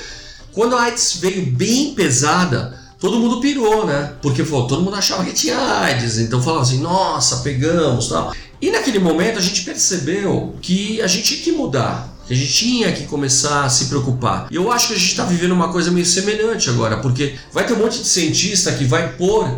Quando 0.53 0.77
a 0.77 0.83
AIDS 0.83 1.19
veio 1.21 1.47
bem 1.47 1.95
pesada, 1.95 2.79
todo 2.99 3.19
mundo 3.19 3.41
pirou, 3.41 3.87
né? 3.87 4.13
Porque 4.21 4.43
pô, 4.43 4.63
todo 4.65 4.83
mundo 4.83 4.97
achava 4.97 5.25
que 5.25 5.33
tinha 5.33 5.57
AIDS, 5.57 6.19
então 6.19 6.43
falava 6.43 6.63
assim, 6.63 6.81
nossa, 6.81 7.39
pegamos 7.39 8.09
tal. 8.09 8.35
E 8.61 8.71
naquele 8.71 8.99
momento 8.99 9.39
a 9.39 9.43
gente 9.43 9.63
percebeu 9.63 10.55
que 10.61 11.01
a 11.01 11.07
gente 11.07 11.25
tinha 11.25 11.41
que 11.41 11.53
mudar. 11.53 12.10
Que 12.31 12.35
A 12.35 12.37
gente 12.37 12.53
tinha 12.53 12.93
que 12.93 13.07
começar 13.07 13.65
a 13.65 13.69
se 13.69 13.87
preocupar. 13.87 14.47
E 14.53 14.55
eu 14.55 14.71
acho 14.71 14.87
que 14.87 14.95
a 14.95 14.97
gente 14.97 15.11
está 15.11 15.25
vivendo 15.25 15.51
uma 15.51 15.73
coisa 15.73 15.91
meio 15.91 16.07
semelhante 16.07 16.71
agora, 16.71 16.99
porque 16.99 17.35
vai 17.53 17.67
ter 17.67 17.73
um 17.73 17.79
monte 17.79 17.99
de 17.99 18.07
cientista 18.07 18.71
que 18.73 18.85
vai 18.85 19.15
pôr 19.15 19.49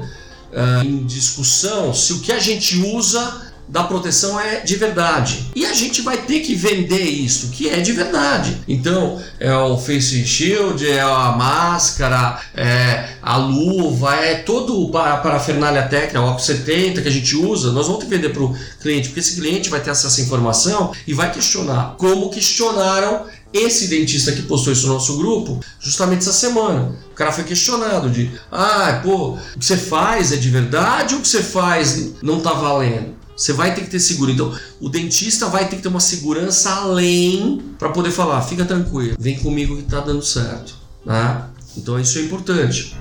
ah, 0.54 0.82
em 0.82 1.04
discussão 1.04 1.92
se 1.92 2.14
o 2.14 2.20
que 2.20 2.32
a 2.32 2.38
gente 2.38 2.78
usa 2.78 3.51
da 3.72 3.84
proteção 3.84 4.38
é 4.38 4.60
de 4.60 4.76
verdade. 4.76 5.50
E 5.56 5.64
a 5.64 5.72
gente 5.72 6.02
vai 6.02 6.18
ter 6.18 6.40
que 6.40 6.54
vender 6.54 7.04
isso, 7.04 7.48
que 7.48 7.70
é 7.70 7.80
de 7.80 7.92
verdade. 7.92 8.58
Então, 8.68 9.18
é 9.40 9.50
o 9.56 9.78
face 9.78 10.26
shield, 10.26 10.86
é 10.86 11.00
a 11.00 11.32
máscara, 11.32 12.38
é 12.54 13.08
a 13.22 13.38
luva, 13.38 14.14
é 14.14 14.34
todo 14.34 14.90
para 14.90 15.16
parafernália 15.16 15.84
técnica, 15.84 16.20
o 16.20 16.24
álcool 16.24 16.42
70 16.42 17.00
que 17.00 17.08
a 17.08 17.10
gente 17.10 17.34
usa, 17.34 17.72
nós 17.72 17.86
vamos 17.86 18.00
ter 18.00 18.10
que 18.10 18.16
vender 18.16 18.28
para 18.28 18.42
o 18.42 18.54
cliente, 18.82 19.08
porque 19.08 19.20
esse 19.20 19.40
cliente 19.40 19.70
vai 19.70 19.80
ter 19.80 19.90
acesso 19.90 20.20
à 20.20 20.22
informação 20.22 20.92
e 21.06 21.14
vai 21.14 21.32
questionar, 21.32 21.94
como 21.96 22.28
questionaram 22.28 23.24
esse 23.54 23.88
dentista 23.88 24.32
que 24.32 24.42
postou 24.42 24.72
isso 24.72 24.86
no 24.86 24.94
nosso 24.94 25.16
grupo, 25.16 25.60
justamente 25.80 26.20
essa 26.20 26.32
semana. 26.32 26.94
O 27.10 27.14
cara 27.14 27.32
foi 27.32 27.44
questionado 27.44 28.10
de, 28.10 28.30
ah, 28.50 29.00
pô, 29.02 29.38
o 29.54 29.58
que 29.58 29.64
você 29.64 29.78
faz 29.78 30.30
é 30.30 30.36
de 30.36 30.50
verdade 30.50 31.14
ou 31.14 31.20
o 31.20 31.22
que 31.22 31.28
você 31.28 31.42
faz 31.42 32.12
não 32.22 32.40
tá 32.40 32.52
valendo? 32.52 33.21
Você 33.42 33.52
vai 33.52 33.74
ter 33.74 33.80
que 33.80 33.90
ter 33.90 33.98
seguro. 33.98 34.30
Então, 34.30 34.56
o 34.80 34.88
dentista 34.88 35.48
vai 35.48 35.68
ter 35.68 35.74
que 35.74 35.82
ter 35.82 35.88
uma 35.88 35.98
segurança 35.98 36.70
além 36.70 37.60
para 37.76 37.88
poder 37.88 38.12
falar: 38.12 38.40
fica 38.42 38.64
tranquilo, 38.64 39.16
vem 39.18 39.36
comigo 39.40 39.76
que 39.76 39.82
tá 39.82 39.98
dando 39.98 40.22
certo. 40.22 40.76
Né? 41.04 41.42
Então, 41.76 41.98
isso 41.98 42.20
é 42.20 42.22
importante. 42.22 42.96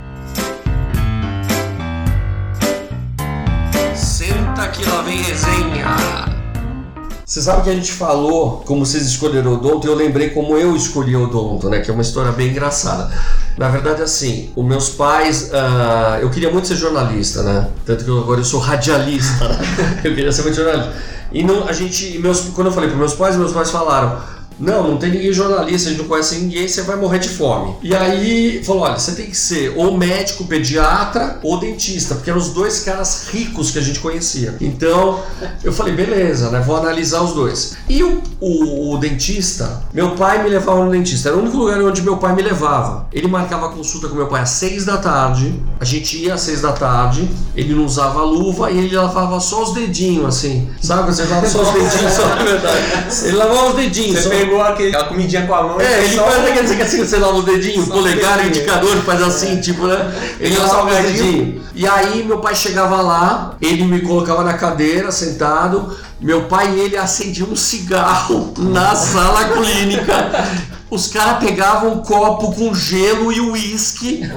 Você 7.31 7.41
sabe 7.41 7.61
que 7.61 7.69
a 7.69 7.73
gente 7.73 7.93
falou 7.93 8.61
como 8.65 8.85
vocês 8.85 9.05
escolheram 9.05 9.51
o 9.51 9.53
odonto 9.53 9.87
e 9.87 9.89
eu 9.89 9.95
lembrei 9.95 10.31
como 10.31 10.57
eu 10.57 10.75
escolhi 10.75 11.15
o 11.15 11.23
odonto, 11.23 11.69
né? 11.69 11.79
Que 11.79 11.89
é 11.89 11.93
uma 11.93 12.01
história 12.01 12.29
bem 12.33 12.49
engraçada. 12.49 13.09
Na 13.57 13.69
verdade, 13.69 14.01
assim, 14.01 14.51
os 14.53 14.65
meus 14.65 14.89
pais, 14.89 15.49
ah, 15.53 16.19
eu 16.21 16.29
queria 16.29 16.51
muito 16.51 16.67
ser 16.67 16.75
jornalista, 16.75 17.41
né? 17.41 17.69
Tanto 17.85 18.03
que 18.03 18.11
agora 18.11 18.41
eu 18.41 18.43
sou 18.43 18.59
radialista, 18.59 19.47
né? 19.47 19.57
Eu 20.03 20.13
queria 20.13 20.29
ser 20.29 20.41
muito 20.41 20.55
jornalista. 20.55 20.93
E 21.31 21.41
não, 21.41 21.69
a 21.69 21.71
gente, 21.71 22.19
meus, 22.19 22.49
quando 22.49 22.67
eu 22.67 22.73
falei 22.73 22.89
para 22.89 22.99
meus 22.99 23.13
pais, 23.13 23.37
meus 23.37 23.53
pais 23.53 23.71
falaram: 23.71 24.19
não, 24.61 24.91
não 24.91 24.97
tem 24.97 25.09
ninguém 25.11 25.33
jornalista, 25.33 25.89
a 25.89 25.91
gente 25.91 26.01
não 26.01 26.07
conhece 26.07 26.35
ninguém, 26.35 26.67
você 26.67 26.83
vai 26.83 26.95
morrer 26.95 27.19
de 27.19 27.29
fome. 27.29 27.75
E 27.81 27.95
aí 27.95 28.63
falou: 28.63 28.83
olha, 28.83 28.97
você 28.97 29.13
tem 29.13 29.25
que 29.25 29.35
ser 29.35 29.73
ou 29.75 29.97
médico, 29.97 30.45
pediatra 30.45 31.39
ou 31.41 31.59
dentista, 31.59 32.15
porque 32.15 32.29
eram 32.29 32.39
os 32.39 32.49
dois 32.49 32.81
caras 32.81 33.27
ricos 33.31 33.71
que 33.71 33.79
a 33.79 33.81
gente 33.81 33.99
conhecia. 33.99 34.55
Então 34.61 35.19
eu 35.63 35.73
falei: 35.73 35.93
beleza, 35.95 36.49
né? 36.51 36.61
Vou 36.65 36.75
analisar 36.77 37.21
os 37.21 37.33
dois. 37.33 37.75
E 37.89 38.03
o, 38.03 38.21
o, 38.39 38.93
o 38.93 38.97
dentista, 38.97 39.83
meu 39.93 40.11
pai 40.11 40.43
me 40.43 40.49
levava 40.49 40.85
no 40.85 40.91
dentista, 40.91 41.29
era 41.29 41.37
o 41.37 41.41
único 41.41 41.57
lugar 41.57 41.81
onde 41.81 42.01
meu 42.01 42.17
pai 42.17 42.35
me 42.35 42.41
levava. 42.41 43.07
Ele 43.11 43.27
marcava 43.27 43.69
consulta 43.69 44.07
com 44.07 44.15
meu 44.15 44.27
pai 44.27 44.41
às 44.41 44.51
seis 44.51 44.85
da 44.85 44.97
tarde, 44.97 45.53
a 45.79 45.85
gente 45.85 46.17
ia 46.17 46.35
às 46.35 46.41
seis 46.41 46.61
da 46.61 46.71
tarde, 46.71 47.27
ele 47.55 47.73
não 47.73 47.85
usava 47.85 48.21
luva 48.23 48.69
e 48.71 48.77
ele 48.77 48.95
lavava 48.95 49.39
só 49.39 49.63
os 49.63 49.73
dedinhos, 49.73 50.25
assim. 50.25 50.69
Sabe 50.81 51.11
você 51.11 51.23
lava 51.25 51.47
só 51.47 51.61
os 51.63 51.69
dedinhos? 51.71 52.13
Só, 52.13 52.27
é 52.39 52.43
verdade. 52.43 52.85
Ele 53.25 53.37
lavava 53.37 53.69
os 53.69 53.75
dedinhos. 53.75 54.19
Você 54.19 54.29
só- 54.29 54.35
pegou 54.51 54.61
aquele, 54.61 54.89
aquela 54.89 55.05
comidinha 55.05 55.47
com 55.47 55.55
a 55.55 55.63
mão 55.63 55.81
é, 55.81 56.03
ele 56.03 56.15
só... 56.15 56.25
faz 56.25 56.45
aquele 56.45 56.75
que 56.75 56.81
assim, 56.81 57.05
você 57.05 57.17
lava 57.17 57.37
o 57.37 57.43
dedinho, 57.43 57.85
Só 57.85 57.93
polegar, 57.93 58.33
o 58.33 58.43
dedinho. 58.43 58.49
indicador, 58.49 58.97
faz 58.97 59.21
assim, 59.21 59.61
tipo, 59.61 59.87
né? 59.87 60.13
Ele 60.39 60.55
Só 60.55 60.65
o 60.65 60.67
salgadinho. 60.67 61.13
dedinho. 61.13 61.61
E 61.73 61.87
aí 61.87 62.23
meu 62.23 62.39
pai 62.39 62.53
chegava 62.53 63.01
lá, 63.01 63.55
ele 63.61 63.83
me 63.85 64.01
colocava 64.01 64.43
na 64.43 64.53
cadeira, 64.53 65.11
sentado, 65.11 65.95
meu 66.19 66.43
pai 66.43 66.75
e 66.75 66.79
ele 66.81 66.97
acendiam 66.97 67.49
um 67.49 67.55
cigarro 67.55 68.53
na 68.59 68.93
sala 68.95 69.45
clínica. 69.45 70.71
Os 70.89 71.07
caras 71.07 71.39
pegavam 71.39 71.93
um 71.93 71.97
copo 71.99 72.51
com 72.53 72.75
gelo 72.75 73.31
e 73.31 73.39
uísque. 73.39 74.29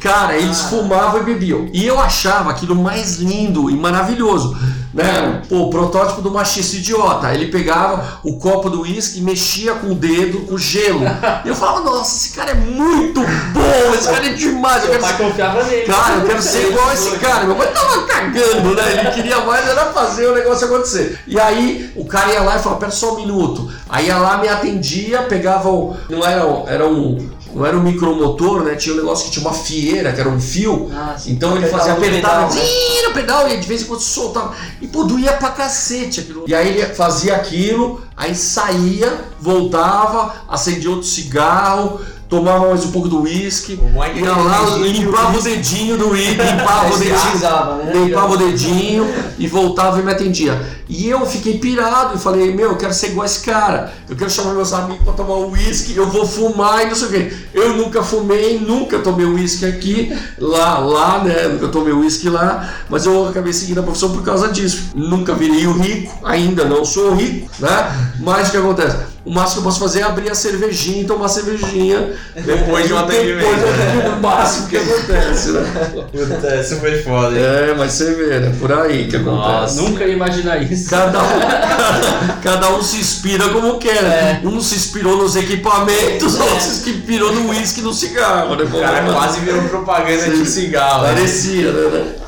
Cara, 0.00 0.36
eles 0.36 0.62
fumavam 0.62 1.20
e 1.20 1.24
bebiam. 1.24 1.68
E 1.72 1.86
eu 1.86 2.00
achava 2.00 2.50
aquilo 2.50 2.74
mais 2.74 3.18
lindo 3.18 3.70
e 3.70 3.76
maravilhoso. 3.76 4.56
Né? 4.96 5.42
Pô, 5.46 5.64
o 5.64 5.70
protótipo 5.70 6.22
do 6.22 6.30
machista 6.30 6.76
idiota. 6.76 7.32
Ele 7.34 7.48
pegava 7.48 8.18
o 8.24 8.38
copo 8.38 8.70
do 8.70 8.80
uísque 8.80 9.18
e 9.18 9.22
mexia 9.22 9.74
com 9.74 9.88
o 9.88 9.94
dedo, 9.94 10.40
com 10.46 10.56
gelo. 10.56 11.02
E 11.44 11.48
eu 11.48 11.54
falava, 11.54 11.80
nossa, 11.80 12.16
esse 12.16 12.34
cara 12.34 12.52
é 12.52 12.54
muito 12.54 13.20
bom, 13.20 13.94
esse 13.94 14.08
cara 14.08 14.26
é 14.26 14.30
demais. 14.30 14.84
Eu 14.84 14.90
Meu 14.90 14.98
quero 14.98 15.02
pai 15.02 15.16
ser... 15.16 15.22
confiava 15.22 15.62
nele. 15.64 15.86
Cara, 15.86 16.14
eu 16.14 16.26
quero 16.26 16.42
ser 16.42 16.68
igual 16.70 16.88
a 16.88 16.94
esse 16.94 17.10
cara. 17.20 17.44
Meu 17.44 17.56
pai 17.56 17.70
tava 17.72 18.02
cagando, 18.06 18.74
né? 18.74 18.92
Ele 18.92 19.10
queria 19.10 19.40
mais 19.40 19.68
era 19.68 19.92
fazer 19.92 20.28
o 20.28 20.34
negócio 20.34 20.66
acontecer. 20.66 21.20
E 21.26 21.38
aí 21.38 21.92
o 21.94 22.06
cara 22.06 22.32
ia 22.32 22.42
lá 22.42 22.56
e 22.56 22.60
falava, 22.60 22.80
pera 22.80 22.92
só 22.92 23.12
um 23.12 23.16
minuto. 23.16 23.70
Aí 23.88 24.06
ia 24.06 24.16
lá, 24.16 24.38
me 24.38 24.48
atendia, 24.48 25.24
pegava 25.24 25.68
o. 25.68 25.94
Não 26.08 26.24
era, 26.24 26.42
era 26.68 26.88
um. 26.88 27.35
Não 27.56 27.64
era 27.64 27.76
um 27.76 27.82
micromotor, 27.82 28.62
né? 28.62 28.74
Tinha 28.74 28.94
um 28.94 28.98
negócio 28.98 29.24
que 29.26 29.32
tinha 29.32 29.46
uma 29.46 29.54
fieira, 29.54 30.12
que 30.12 30.20
era 30.20 30.28
um 30.28 30.40
fio. 30.40 30.90
Ah. 30.92 31.16
Então 31.26 31.56
ele 31.56 31.66
Apertava 31.66 31.82
fazia 31.82 31.94
no 31.94 32.06
apertar, 32.06 32.48
pedal, 32.48 32.54
né? 32.54 32.86
pedal, 33.16 33.48
e 33.48 33.56
de 33.56 33.66
vez 33.66 33.82
em 33.82 33.84
quando 33.86 34.00
soltava. 34.00 34.54
E 34.80 34.86
pô, 34.86 35.04
doía 35.04 35.32
pra 35.32 35.50
cacete 35.50 36.20
aquilo. 36.20 36.44
E 36.46 36.54
aí 36.54 36.68
ele 36.68 36.94
fazia 36.94 37.34
aquilo, 37.34 38.02
aí 38.16 38.34
saía, 38.34 39.24
voltava, 39.40 40.34
acendia 40.48 40.90
outro 40.90 41.06
cigarro, 41.06 42.00
tomava 42.28 42.68
mais 42.68 42.84
um 42.84 42.90
pouco 42.90 43.08
do 43.08 43.22
uísque, 43.22 43.78
ia 44.14 44.32
lá, 44.32 44.76
limpava 44.76 45.38
o 45.38 45.42
dedinho 45.42 45.96
do 45.96 46.10
uísque, 46.10 46.42
limpava 46.42 46.94
o 46.94 46.98
dedinho. 46.98 47.84
Né? 47.84 47.92
Limpava 47.94 48.34
o 48.34 48.36
dedinho 48.36 49.14
e 49.38 49.46
voltava 49.46 50.00
e 50.00 50.02
me 50.02 50.10
atendia. 50.10 50.60
E 50.88 51.08
eu 51.08 51.24
fiquei 51.26 51.58
pirado 51.58 52.16
e 52.16 52.18
falei, 52.18 52.54
meu, 52.54 52.70
eu 52.70 52.76
quero 52.76 52.92
ser 52.92 53.08
igual 53.08 53.26
esse 53.26 53.40
cara. 53.40 53.92
Eu 54.08 54.16
quero 54.16 54.30
chamar 54.30 54.54
meus 54.54 54.72
amigos 54.72 55.02
pra 55.04 55.12
tomar 55.12 55.36
uísque, 55.36 55.96
eu 55.96 56.08
vou 56.08 56.26
fumar 56.26 56.82
e 56.84 56.86
não 56.86 56.94
sei 56.94 57.08
o 57.08 57.10
quê. 57.10 57.36
Eu 57.54 57.76
nunca 57.76 58.02
fumei, 58.02 58.58
nunca 58.58 58.98
tomei 58.98 59.26
uísque 59.26 59.64
aqui, 59.64 60.16
lá, 60.38 60.78
lá, 60.78 61.22
né? 61.22 61.48
Nunca 61.48 61.68
tomei 61.68 61.92
uísque 61.92 62.28
lá, 62.28 62.74
mas 62.88 63.06
eu 63.06 63.28
acabei 63.28 63.52
seguindo 63.52 63.80
a 63.80 63.82
profissão 63.82 64.10
por 64.10 64.22
causa 64.22 64.48
disso. 64.48 64.90
Nunca 64.94 65.34
virei 65.34 65.66
o 65.66 65.72
rico, 65.72 66.12
ainda 66.24 66.64
não 66.64 66.84
sou 66.84 67.14
rico, 67.14 67.50
né? 67.58 68.12
Mas 68.20 68.48
o 68.48 68.50
que 68.52 68.56
acontece? 68.56 69.15
O 69.26 69.30
máximo 69.32 69.54
que 69.54 69.58
eu 69.58 69.64
posso 69.64 69.80
fazer 69.80 70.00
é 70.00 70.02
abrir 70.04 70.30
a 70.30 70.36
cervejinha 70.36 71.02
e 71.02 71.04
tomar 71.04 71.26
cervejinha 71.26 72.12
Depois 72.32 72.86
de 72.86 72.92
um 72.92 72.98
atendimento. 72.98 73.44
Depois 73.44 74.04
do 74.04 74.16
o 74.16 74.22
máximo 74.22 74.68
que 74.68 74.76
acontece, 74.76 75.50
né? 75.50 75.90
Puta, 76.12 76.46
essa 76.46 76.76
foi 76.76 77.02
foda, 77.02 77.36
hein? 77.36 77.42
É, 77.44 77.74
mas 77.76 77.92
você 77.92 78.14
vê, 78.14 78.38
né? 78.38 78.54
Por 78.56 78.72
aí 78.72 79.08
que 79.08 79.16
acontece. 79.16 79.82
Nunca 79.82 80.04
ia 80.04 80.12
imaginar 80.14 80.62
isso. 80.62 80.88
Cada 80.88 81.20
um, 81.20 81.26
cada 82.40 82.70
um 82.76 82.80
se 82.80 82.98
inspira 82.98 83.48
como 83.48 83.78
quer. 83.78 84.00
né? 84.00 84.40
Um 84.44 84.60
se 84.60 84.76
inspirou 84.76 85.16
nos 85.16 85.34
equipamentos, 85.34 86.38
outro 86.38 86.60
se 86.60 86.88
inspirou 86.88 87.34
no 87.34 87.50
uísque 87.50 87.80
e 87.80 87.82
no 87.82 87.92
cigarro. 87.92 88.54
Né? 88.54 88.62
O 88.62 88.80
cara 88.80 89.12
quase 89.12 89.40
virou 89.40 89.60
propaganda 89.64 90.30
de 90.30 90.46
cigarro. 90.46 91.02
né? 91.02 91.14
Parecia, 91.14 91.72
né? 91.72 92.25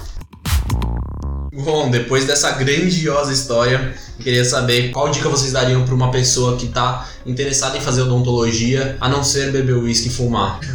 Bom, 1.58 1.90
depois 1.90 2.24
dessa 2.24 2.52
grandiosa 2.52 3.32
história, 3.32 3.92
queria 4.20 4.44
saber 4.44 4.90
qual 4.92 5.10
dica 5.10 5.28
vocês 5.28 5.50
dariam 5.50 5.84
para 5.84 5.92
uma 5.92 6.08
pessoa 6.08 6.56
que 6.56 6.68
tá 6.68 7.08
interessada 7.26 7.76
em 7.76 7.80
fazer 7.80 8.02
odontologia, 8.02 8.96
a 9.00 9.08
não 9.08 9.24
ser 9.24 9.50
beber 9.50 9.74
uísque 9.74 10.06
e 10.06 10.10
fumar. 10.10 10.60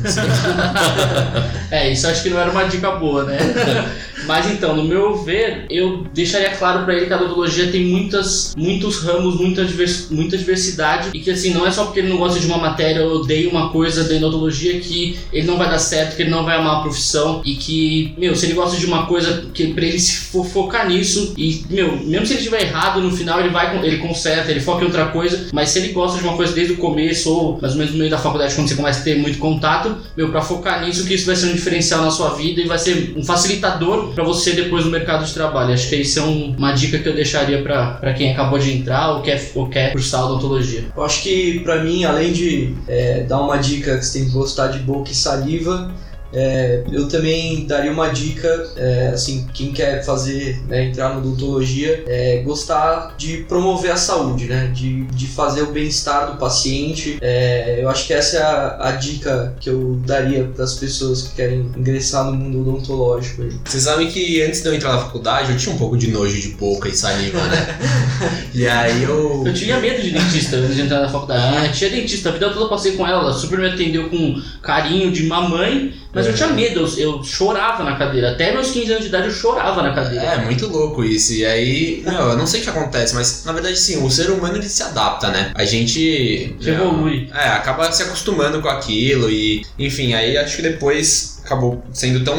É, 1.72 1.92
isso 1.92 2.06
acho 2.06 2.22
que 2.22 2.30
não 2.30 2.38
era 2.38 2.52
uma 2.52 2.66
dica 2.66 2.92
boa, 2.92 3.24
né? 3.24 3.36
Mas 4.26 4.50
então, 4.52 4.76
no 4.76 4.84
meu 4.84 5.16
ver, 5.18 5.66
eu 5.70 6.06
deixaria 6.14 6.52
claro 6.52 6.86
pra 6.86 6.96
ele 6.96 7.06
que 7.06 7.14
a 7.14 7.18
odontologia 7.18 7.68
tem 7.72 7.84
muitas, 7.86 8.54
muitos 8.58 9.00
ramos, 9.00 9.36
muita, 9.40 9.66
divers- 9.66 10.08
muita 10.10 10.38
diversidade 10.38 11.10
e 11.14 11.20
que 11.20 11.30
assim, 11.32 11.54
não 11.54 11.66
é 11.68 11.72
só 11.72 11.86
porque 11.86 12.00
ele 12.00 12.10
não 12.10 12.18
gosta 12.18 12.40
de 12.40 12.46
uma 12.46 12.58
matéria 12.58 13.04
ou 13.06 13.18
odeia 13.22 13.50
uma 13.50 13.70
coisa 13.70 14.04
da 14.04 14.16
odontologia 14.16 14.80
que 14.80 15.18
ele 15.32 15.48
não 15.48 15.58
vai 15.58 15.70
dar 15.70 15.80
certo, 15.80 16.16
que 16.16 16.24
ele 16.24 16.30
não 16.32 16.44
vai 16.46 16.58
amar 16.58 16.78
a 16.78 16.82
profissão 16.82 17.42
e 17.46 17.56
que, 17.56 18.14
meu, 18.18 18.36
se 18.36 18.46
ele 18.46 18.54
gosta 18.54 18.78
de 18.78 18.86
uma 18.86 19.06
coisa, 19.06 19.46
que 19.54 19.68
pra 19.74 19.86
ele 19.86 20.00
se 20.00 20.16
fo- 20.18 20.44
focar 20.44 20.88
nisso 20.88 21.34
e, 21.38 21.64
meu, 21.70 21.98
mesmo 21.98 22.26
se 22.26 22.34
ele 22.34 22.40
estiver 22.42 22.62
errado, 22.64 23.02
no 23.02 23.12
final 23.16 23.40
ele 23.40 23.50
vai, 23.50 23.86
ele 23.86 23.98
conserta, 23.98 24.52
ele 24.52 24.60
foca 24.60 24.82
em 24.84 24.86
outra 24.88 25.06
coisa, 25.08 25.48
mas 25.54 25.70
se 25.70 25.80
ele 25.80 25.90
gosta 25.94 26.18
de 26.18 26.24
uma 26.24 26.36
coisa 26.36 26.54
desde 26.54 26.74
o 26.74 26.78
começo 26.78 27.32
ou 27.32 27.60
mais 27.62 27.74
ou 27.74 27.80
menos 27.80 27.94
no 27.94 28.00
meio 28.00 28.10
da 28.12 28.18
faculdade, 28.18 28.56
quando 28.56 28.68
você 28.68 28.76
começa 28.76 29.00
a 29.02 29.04
ter 29.04 29.18
muito 29.18 29.38
contato, 29.40 29.96
meu, 30.16 30.30
pra 30.30 30.42
focar 30.42 30.86
nisso, 30.86 31.06
que 31.06 31.14
isso 31.14 31.26
vai 31.26 31.36
ser 31.36 31.48
um 31.48 31.54
diferencial 31.54 32.02
na 32.02 32.12
sua 32.12 32.30
vida 32.36 32.62
e 32.62 32.68
vai 32.68 32.78
ser 32.78 33.14
um 33.18 33.24
facilitador 33.24 34.13
pra 34.14 34.24
você 34.24 34.54
depois 34.54 34.86
no 34.86 34.92
mercado 34.92 35.26
de 35.26 35.34
trabalho. 35.34 35.74
Acho 35.74 35.90
que 35.90 35.96
isso 35.98 36.20
é 36.20 36.24
um- 36.24 36.56
uma 36.58 36.72
dica 36.74 37.00
que 37.00 37.08
eu 37.08 37.14
deixaria 37.16 37.62
pra 37.62 38.14
quem 38.14 38.32
acabou 38.32 38.60
de 38.60 38.72
entrar 38.72 39.12
ou 39.16 39.22
quer, 39.22 39.52
ou 39.56 39.68
quer 39.70 39.92
cursar 39.92 40.26
odontologia. 40.26 40.86
Eu 40.96 41.04
acho 41.04 41.22
que 41.24 41.60
pra 41.60 41.84
mim, 41.84 42.04
além 42.04 42.32
de 42.32 42.74
é, 42.88 43.24
dar 43.24 43.42
uma 43.42 43.58
dica 43.58 43.98
que 43.98 44.06
você 44.06 44.20
tem 44.20 44.28
que 44.28 44.34
gostar 44.34 44.68
de 44.68 44.80
boca 44.80 45.12
e 45.12 45.16
saliva, 45.16 45.92
é, 46.34 46.84
eu 46.92 47.08
também 47.08 47.66
daria 47.66 47.92
uma 47.92 48.10
dica, 48.10 48.72
é, 48.76 49.10
assim, 49.14 49.48
quem 49.54 49.72
quer 49.72 50.04
fazer, 50.04 50.60
né, 50.68 50.86
entrar 50.86 51.10
na 51.10 51.18
odontologia, 51.18 52.04
é 52.08 52.42
gostar 52.44 53.16
de 53.18 53.38
promover 53.44 53.92
a 53.92 53.98
saúde, 53.98 54.46
né, 54.46 54.72
de, 54.74 55.04
de 55.06 55.28
fazer 55.28 55.62
o 55.62 55.72
bem-estar 55.72 56.32
do 56.32 56.38
paciente. 56.38 57.18
É, 57.22 57.80
eu 57.82 57.90
acho 57.90 58.08
que 58.08 58.14
essa 58.14 58.38
é 58.38 58.42
a, 58.42 58.78
a 58.88 58.92
dica 58.92 59.56
que 59.60 59.70
eu 59.70 60.00
daria 60.06 60.44
para 60.46 60.64
as 60.64 60.76
pessoas 60.76 61.22
que 61.22 61.36
querem 61.36 61.72
ingressar 61.78 62.26
no 62.26 62.34
mundo 62.34 62.62
odontológico. 62.62 63.44
Aí. 63.44 63.52
Vocês 63.64 63.84
sabem 63.84 64.10
que 64.10 64.42
antes 64.42 64.62
de 64.62 64.68
eu 64.68 64.74
entrar 64.74 64.94
na 64.94 65.00
faculdade, 65.00 65.52
eu 65.52 65.58
tinha 65.58 65.76
um 65.76 65.78
pouco 65.78 65.98
de 65.98 66.10
nojo 66.10 66.40
de 66.40 66.50
boca 66.50 66.90
e 66.90 66.96
saliva, 66.96 67.42
né? 67.48 67.80
e 68.54 68.68
aí 68.68 69.04
eu. 69.04 69.44
Eu 69.46 69.54
tinha 69.54 69.80
medo 69.80 70.02
de 70.02 70.12
dentista 70.12 70.58
antes 70.58 70.76
de 70.76 70.82
entrar 70.82 71.02
na 71.02 71.10
faculdade. 71.10 71.78
Tia 71.78 71.88
é 71.88 71.92
dentista, 71.92 72.30
a 72.30 72.32
vida 72.32 72.50
toda 72.50 72.66
eu 72.66 72.70
passei 72.70 72.94
com 72.94 73.08
ela, 73.08 73.24
ela 73.24 73.34
super 73.34 73.60
me 73.60 73.68
atendeu 73.68 74.10
com 74.10 74.42
carinho 74.62 75.12
de 75.12 75.24
mamãe, 75.24 75.94
mas 76.14 76.28
eu 76.28 76.34
tinha 76.34 76.50
medo, 76.50 76.82
eu, 76.82 76.98
eu 76.98 77.24
chorava 77.24 77.84
na 77.84 77.96
cadeira. 77.96 78.32
Até 78.32 78.54
meus 78.54 78.72
15 78.72 78.92
anos 78.92 79.04
de 79.04 79.10
idade 79.10 79.28
eu 79.28 79.34
chorava 79.34 79.82
na 79.82 79.94
cadeira. 79.94 80.24
É, 80.24 80.38
muito 80.46 80.68
louco 80.68 81.04
isso. 81.04 81.34
E 81.34 81.46
aí, 81.46 82.04
meu, 82.06 82.14
eu 82.14 82.38
não 82.38 82.46
sei 82.46 82.60
o 82.62 82.64
que 82.64 82.70
acontece, 82.70 83.16
mas 83.16 83.44
na 83.46 83.52
verdade, 83.52 83.78
sim, 83.78 84.04
o 84.04 84.10
ser 84.10 84.30
humano 84.30 84.58
ele 84.58 84.70
se 84.70 84.84
adapta, 84.84 85.30
né? 85.30 85.52
A 85.56 85.66
gente. 85.66 86.56
Você 86.60 86.70
evolui. 86.70 87.30
É, 87.34 87.50
acaba 87.50 87.92
se 87.92 88.04
acostumando 88.04 88.62
com 88.62 88.70
aquilo 88.70 89.30
e, 89.30 89.66
enfim, 89.80 90.14
aí 90.14 90.38
acho 90.38 90.58
que 90.58 90.62
depois 90.62 91.33
acabou 91.44 91.84
sendo 91.94 92.24
tão 92.24 92.38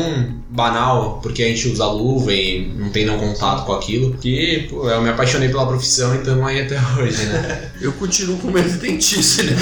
banal, 0.48 1.20
porque 1.22 1.42
a 1.42 1.48
gente 1.48 1.68
usa 1.68 1.84
luva 1.86 2.32
e 2.32 2.72
não 2.76 2.90
tem 2.90 3.04
nenhum 3.04 3.18
contato 3.18 3.64
com 3.66 3.72
aquilo, 3.74 4.14
que, 4.14 4.66
pô, 4.70 4.88
eu 4.88 5.02
me 5.02 5.10
apaixonei 5.10 5.48
pela 5.48 5.66
profissão 5.66 6.14
e 6.14 6.18
estamos 6.18 6.46
aí 6.46 6.62
até 6.62 6.78
hoje, 6.98 7.24
né? 7.26 7.70
Eu 7.82 7.92
continuo 7.92 8.38
com 8.38 8.50
medo 8.50 8.68
de 8.70 8.76
dentista. 8.78 9.42
Ele 9.42 9.52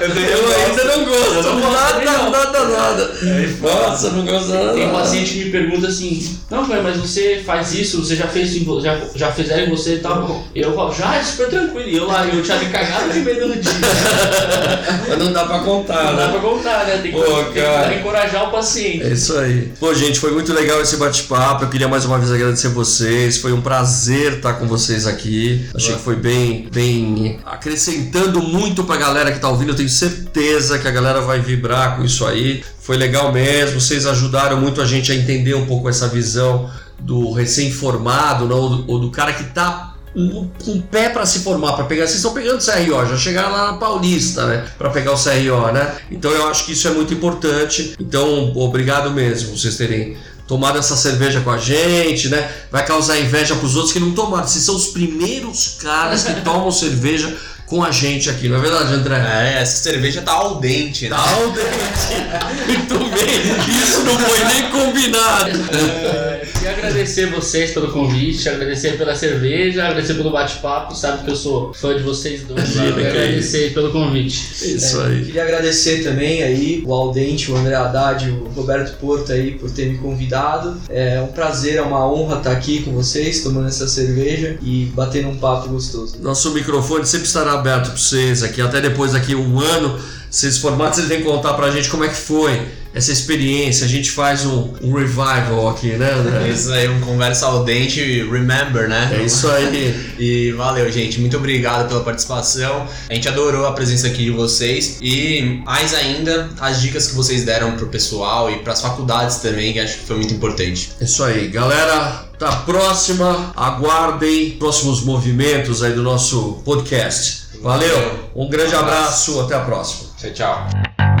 eu 0.00 0.08
eu 0.08 0.66
ainda 0.66 0.84
não 0.84 1.04
gosto. 1.06 1.54
Nada, 1.58 2.30
nada, 2.30 2.64
nada. 2.68 3.14
Nossa, 3.62 4.10
não 4.10 4.26
gosto 4.26 4.48
nada. 4.48 4.72
Tem 4.74 4.88
um 4.88 4.92
paciente 4.92 5.32
que 5.32 5.44
me 5.46 5.50
pergunta 5.50 5.86
assim, 5.86 6.38
não, 6.50 6.68
pai, 6.68 6.82
mas 6.82 6.98
você 6.98 7.40
faz 7.46 7.72
isso, 7.72 8.04
você 8.04 8.14
já 8.16 8.26
fez 8.26 8.62
vo- 8.62 8.80
já, 8.80 8.98
já 9.14 9.32
fizeram 9.32 9.64
em 9.64 9.70
você 9.70 9.94
e 9.94 9.98
tal. 10.00 10.44
Eu 10.54 10.74
falo, 10.74 10.92
já, 10.92 11.16
é 11.16 11.22
super 11.22 11.48
tranquilo. 11.48 11.88
E 11.88 11.96
eu 11.96 12.06
lá, 12.06 12.26
eu 12.26 12.42
tinha 12.42 12.58
me 12.58 12.66
cagado 12.66 13.10
de 13.12 13.20
medo 13.20 13.48
no 13.48 13.54
dia. 13.56 13.72
Mas 15.16 15.24
não 15.24 15.32
dá 15.32 15.44
pra 15.46 15.58
contar, 15.60 16.04
Não 16.04 16.16
dá 16.16 16.26
né? 16.26 16.32
pra 16.32 16.40
contar, 16.40 16.86
né? 16.86 16.98
Tem 16.98 17.10
que, 17.10 17.16
Pô, 17.18 17.24
tem 17.24 17.88
que 17.88 17.94
encorajar 18.00 18.48
o 18.48 18.50
paciente. 18.50 19.02
É 19.02 19.12
isso 19.12 19.36
aí. 19.38 19.72
Pô, 19.80 19.94
gente, 19.94 20.20
foi 20.20 20.30
muito 20.32 20.52
legal 20.52 20.80
esse 20.80 20.96
bate-papo. 20.96 21.64
Eu 21.64 21.68
queria 21.68 21.88
mais 21.88 22.04
uma 22.04 22.18
vez 22.18 22.30
agradecer 22.30 22.68
vocês. 22.68 23.38
Foi 23.38 23.52
um 23.52 23.60
prazer 23.60 24.34
estar 24.34 24.54
com 24.54 24.66
vocês 24.66 25.06
aqui. 25.06 25.66
Achei 25.74 25.94
que 25.94 26.00
foi 26.02 26.16
bem, 26.16 26.68
bem 26.72 27.40
acrescentando 27.44 28.42
muito 28.42 28.84
pra 28.84 28.96
galera 28.96 29.32
que 29.32 29.38
tá 29.38 29.48
ouvindo. 29.48 29.70
Eu 29.72 29.76
tenho 29.76 29.88
certeza 29.88 30.78
que 30.78 30.86
a 30.86 30.90
galera 30.90 31.20
vai 31.20 31.40
vibrar 31.40 31.96
com 31.96 32.04
isso 32.04 32.26
aí. 32.26 32.62
Foi 32.80 32.96
legal 32.96 33.32
mesmo. 33.32 33.80
Vocês 33.80 34.06
ajudaram 34.06 34.60
muito 34.60 34.80
a 34.80 34.84
gente 34.86 35.10
a 35.10 35.14
entender 35.14 35.54
um 35.54 35.66
pouco 35.66 35.88
essa 35.88 36.06
visão 36.08 36.70
do 36.98 37.32
recém-formado, 37.32 38.46
não? 38.46 38.56
Ou, 38.56 38.68
do, 38.68 38.90
ou 38.92 38.98
do 39.00 39.10
cara 39.10 39.32
que 39.32 39.44
tá 39.44 39.95
um- 40.16 40.48
com 40.64 40.72
o 40.72 40.82
pé 40.82 41.08
para 41.10 41.26
se 41.26 41.40
formar, 41.40 41.74
para 41.74 41.84
pegar. 41.84 42.02
Vocês 42.06 42.16
estão 42.16 42.32
pegando 42.32 42.58
o 42.58 42.64
CRO, 42.64 43.06
já 43.06 43.16
chegaram 43.16 43.52
lá 43.52 43.72
na 43.72 43.78
Paulista, 43.78 44.46
né? 44.46 44.64
Para 44.78 44.88
pegar 44.90 45.12
o 45.12 45.16
CRO, 45.16 45.70
né? 45.72 45.94
Então 46.10 46.30
eu 46.30 46.48
acho 46.48 46.64
que 46.64 46.72
isso 46.72 46.88
é 46.88 46.90
muito 46.90 47.12
importante. 47.12 47.94
Então, 48.00 48.52
obrigado 48.56 49.10
mesmo 49.10 49.56
vocês 49.56 49.76
terem 49.76 50.16
tomado 50.48 50.78
essa 50.78 50.96
cerveja 50.96 51.40
com 51.40 51.50
a 51.50 51.58
gente, 51.58 52.28
né? 52.28 52.48
Vai 52.70 52.84
causar 52.86 53.18
inveja 53.18 53.54
pros 53.56 53.74
outros 53.74 53.92
que 53.92 54.00
não 54.00 54.12
tomaram. 54.12 54.46
Vocês 54.46 54.64
são 54.64 54.76
os 54.76 54.86
primeiros 54.86 55.76
caras 55.82 56.22
que 56.22 56.32
tomam 56.42 56.70
cerveja 56.70 57.36
com 57.66 57.82
a 57.82 57.90
gente 57.90 58.30
aqui, 58.30 58.48
não 58.48 58.56
é 58.56 58.60
verdade, 58.60 58.92
André? 58.94 59.16
É, 59.16 59.62
essa 59.62 59.82
cerveja 59.82 60.22
tá 60.22 60.32
al 60.32 60.56
dente, 60.60 61.08
né? 61.08 61.16
Tá 61.16 61.30
ao 61.34 61.50
dente. 61.50 61.66
Muito 62.66 62.98
bem. 63.10 63.82
Isso 63.82 64.02
não 64.04 64.18
foi 64.18 64.44
nem 64.44 64.70
combinado. 64.70 65.50
É, 65.74 66.46
Queria 66.52 66.70
agradecer 66.70 67.26
vocês 67.30 67.70
pelo 67.72 67.88
convite, 67.92 68.48
agradecer 68.48 68.96
pela 68.96 69.14
cerveja, 69.14 69.84
agradecer 69.84 70.14
pelo 70.14 70.30
bate-papo. 70.30 70.94
Sabe 70.96 71.24
que 71.24 71.30
eu 71.30 71.36
sou 71.36 71.72
fã 71.74 71.96
de 71.96 72.02
vocês 72.02 72.42
dois. 72.42 72.74
Imagina, 72.74 72.94
que 72.94 73.00
é 73.02 73.10
agradecer 73.10 73.72
pelo 73.74 73.90
convite. 73.92 74.36
Isso 74.62 75.00
É, 75.00 75.06
aí. 75.06 75.24
Queria 75.24 75.42
agradecer 75.44 76.02
também 76.02 76.42
aí 76.42 76.82
o 76.84 76.92
Aldente, 76.92 77.50
o 77.50 77.56
André 77.56 77.74
Haddad, 77.74 78.30
o 78.30 78.48
Roberto 78.54 78.96
Porto 78.98 79.32
aí 79.32 79.52
por 79.52 79.70
ter 79.70 79.86
me 79.90 79.98
convidado. 79.98 80.80
É 80.88 81.20
um 81.20 81.28
prazer, 81.28 81.76
é 81.76 81.82
uma 81.82 82.04
honra 82.10 82.38
estar 82.38 82.52
aqui 82.52 82.82
com 82.82 82.92
vocês, 82.92 83.40
tomando 83.42 83.68
essa 83.68 83.86
cerveja 83.86 84.58
e 84.62 84.86
batendo 84.94 85.28
um 85.28 85.36
papo 85.36 85.68
gostoso. 85.68 86.16
Nosso 86.20 86.52
microfone 86.52 87.06
sempre 87.06 87.26
estará 87.26 87.55
aberto 87.56 87.86
para 87.86 87.96
vocês 87.96 88.42
aqui, 88.42 88.60
até 88.60 88.80
depois 88.80 89.12
daqui 89.12 89.34
um 89.34 89.60
ano, 89.60 89.98
vocês 90.30 90.58
formados, 90.58 90.96
vocês 90.96 91.08
vêm 91.08 91.22
contar 91.22 91.54
pra 91.54 91.70
gente 91.70 91.88
como 91.88 92.04
é 92.04 92.08
que 92.08 92.16
foi 92.16 92.60
essa 92.96 93.12
experiência, 93.12 93.84
a 93.84 93.88
gente 93.88 94.10
faz 94.10 94.46
um, 94.46 94.72
um 94.80 94.94
revival 94.94 95.68
aqui, 95.68 95.88
né, 95.88 96.12
André? 96.12 96.48
Isso 96.48 96.72
aí, 96.72 96.88
um 96.88 96.98
conversa 97.02 97.44
ao 97.44 97.62
dente, 97.62 98.00
remember, 98.22 98.88
né? 98.88 99.10
É 99.12 99.22
isso 99.22 99.46
aí. 99.50 99.94
E 100.18 100.50
valeu, 100.52 100.90
gente. 100.90 101.20
Muito 101.20 101.36
obrigado 101.36 101.88
pela 101.88 102.00
participação. 102.00 102.88
A 103.10 103.12
gente 103.12 103.28
adorou 103.28 103.66
a 103.66 103.72
presença 103.72 104.06
aqui 104.06 104.24
de 104.24 104.30
vocês. 104.30 104.96
E 105.02 105.60
mais 105.62 105.92
ainda, 105.92 106.48
as 106.58 106.80
dicas 106.80 107.06
que 107.08 107.14
vocês 107.14 107.44
deram 107.44 107.76
pro 107.76 107.88
pessoal 107.88 108.50
e 108.50 108.60
pras 108.60 108.80
faculdades 108.80 109.36
também, 109.36 109.74
que 109.74 109.78
acho 109.78 109.98
que 109.98 110.06
foi 110.06 110.16
muito 110.16 110.32
importante. 110.32 110.92
É 110.98 111.04
isso 111.04 111.22
aí, 111.22 111.48
galera. 111.48 112.24
Tá 112.38 112.52
próxima, 112.64 113.52
aguardem 113.54 114.52
próximos 114.52 115.02
movimentos 115.02 115.82
aí 115.82 115.92
do 115.92 116.02
nosso 116.02 116.62
podcast. 116.64 117.45
Valeu, 117.66 118.30
um 118.36 118.48
grande 118.48 118.76
abraço, 118.76 119.40
até 119.40 119.56
a 119.56 119.58
próxima. 119.58 120.10
Tchau, 120.16 120.30
tchau. 120.32 121.15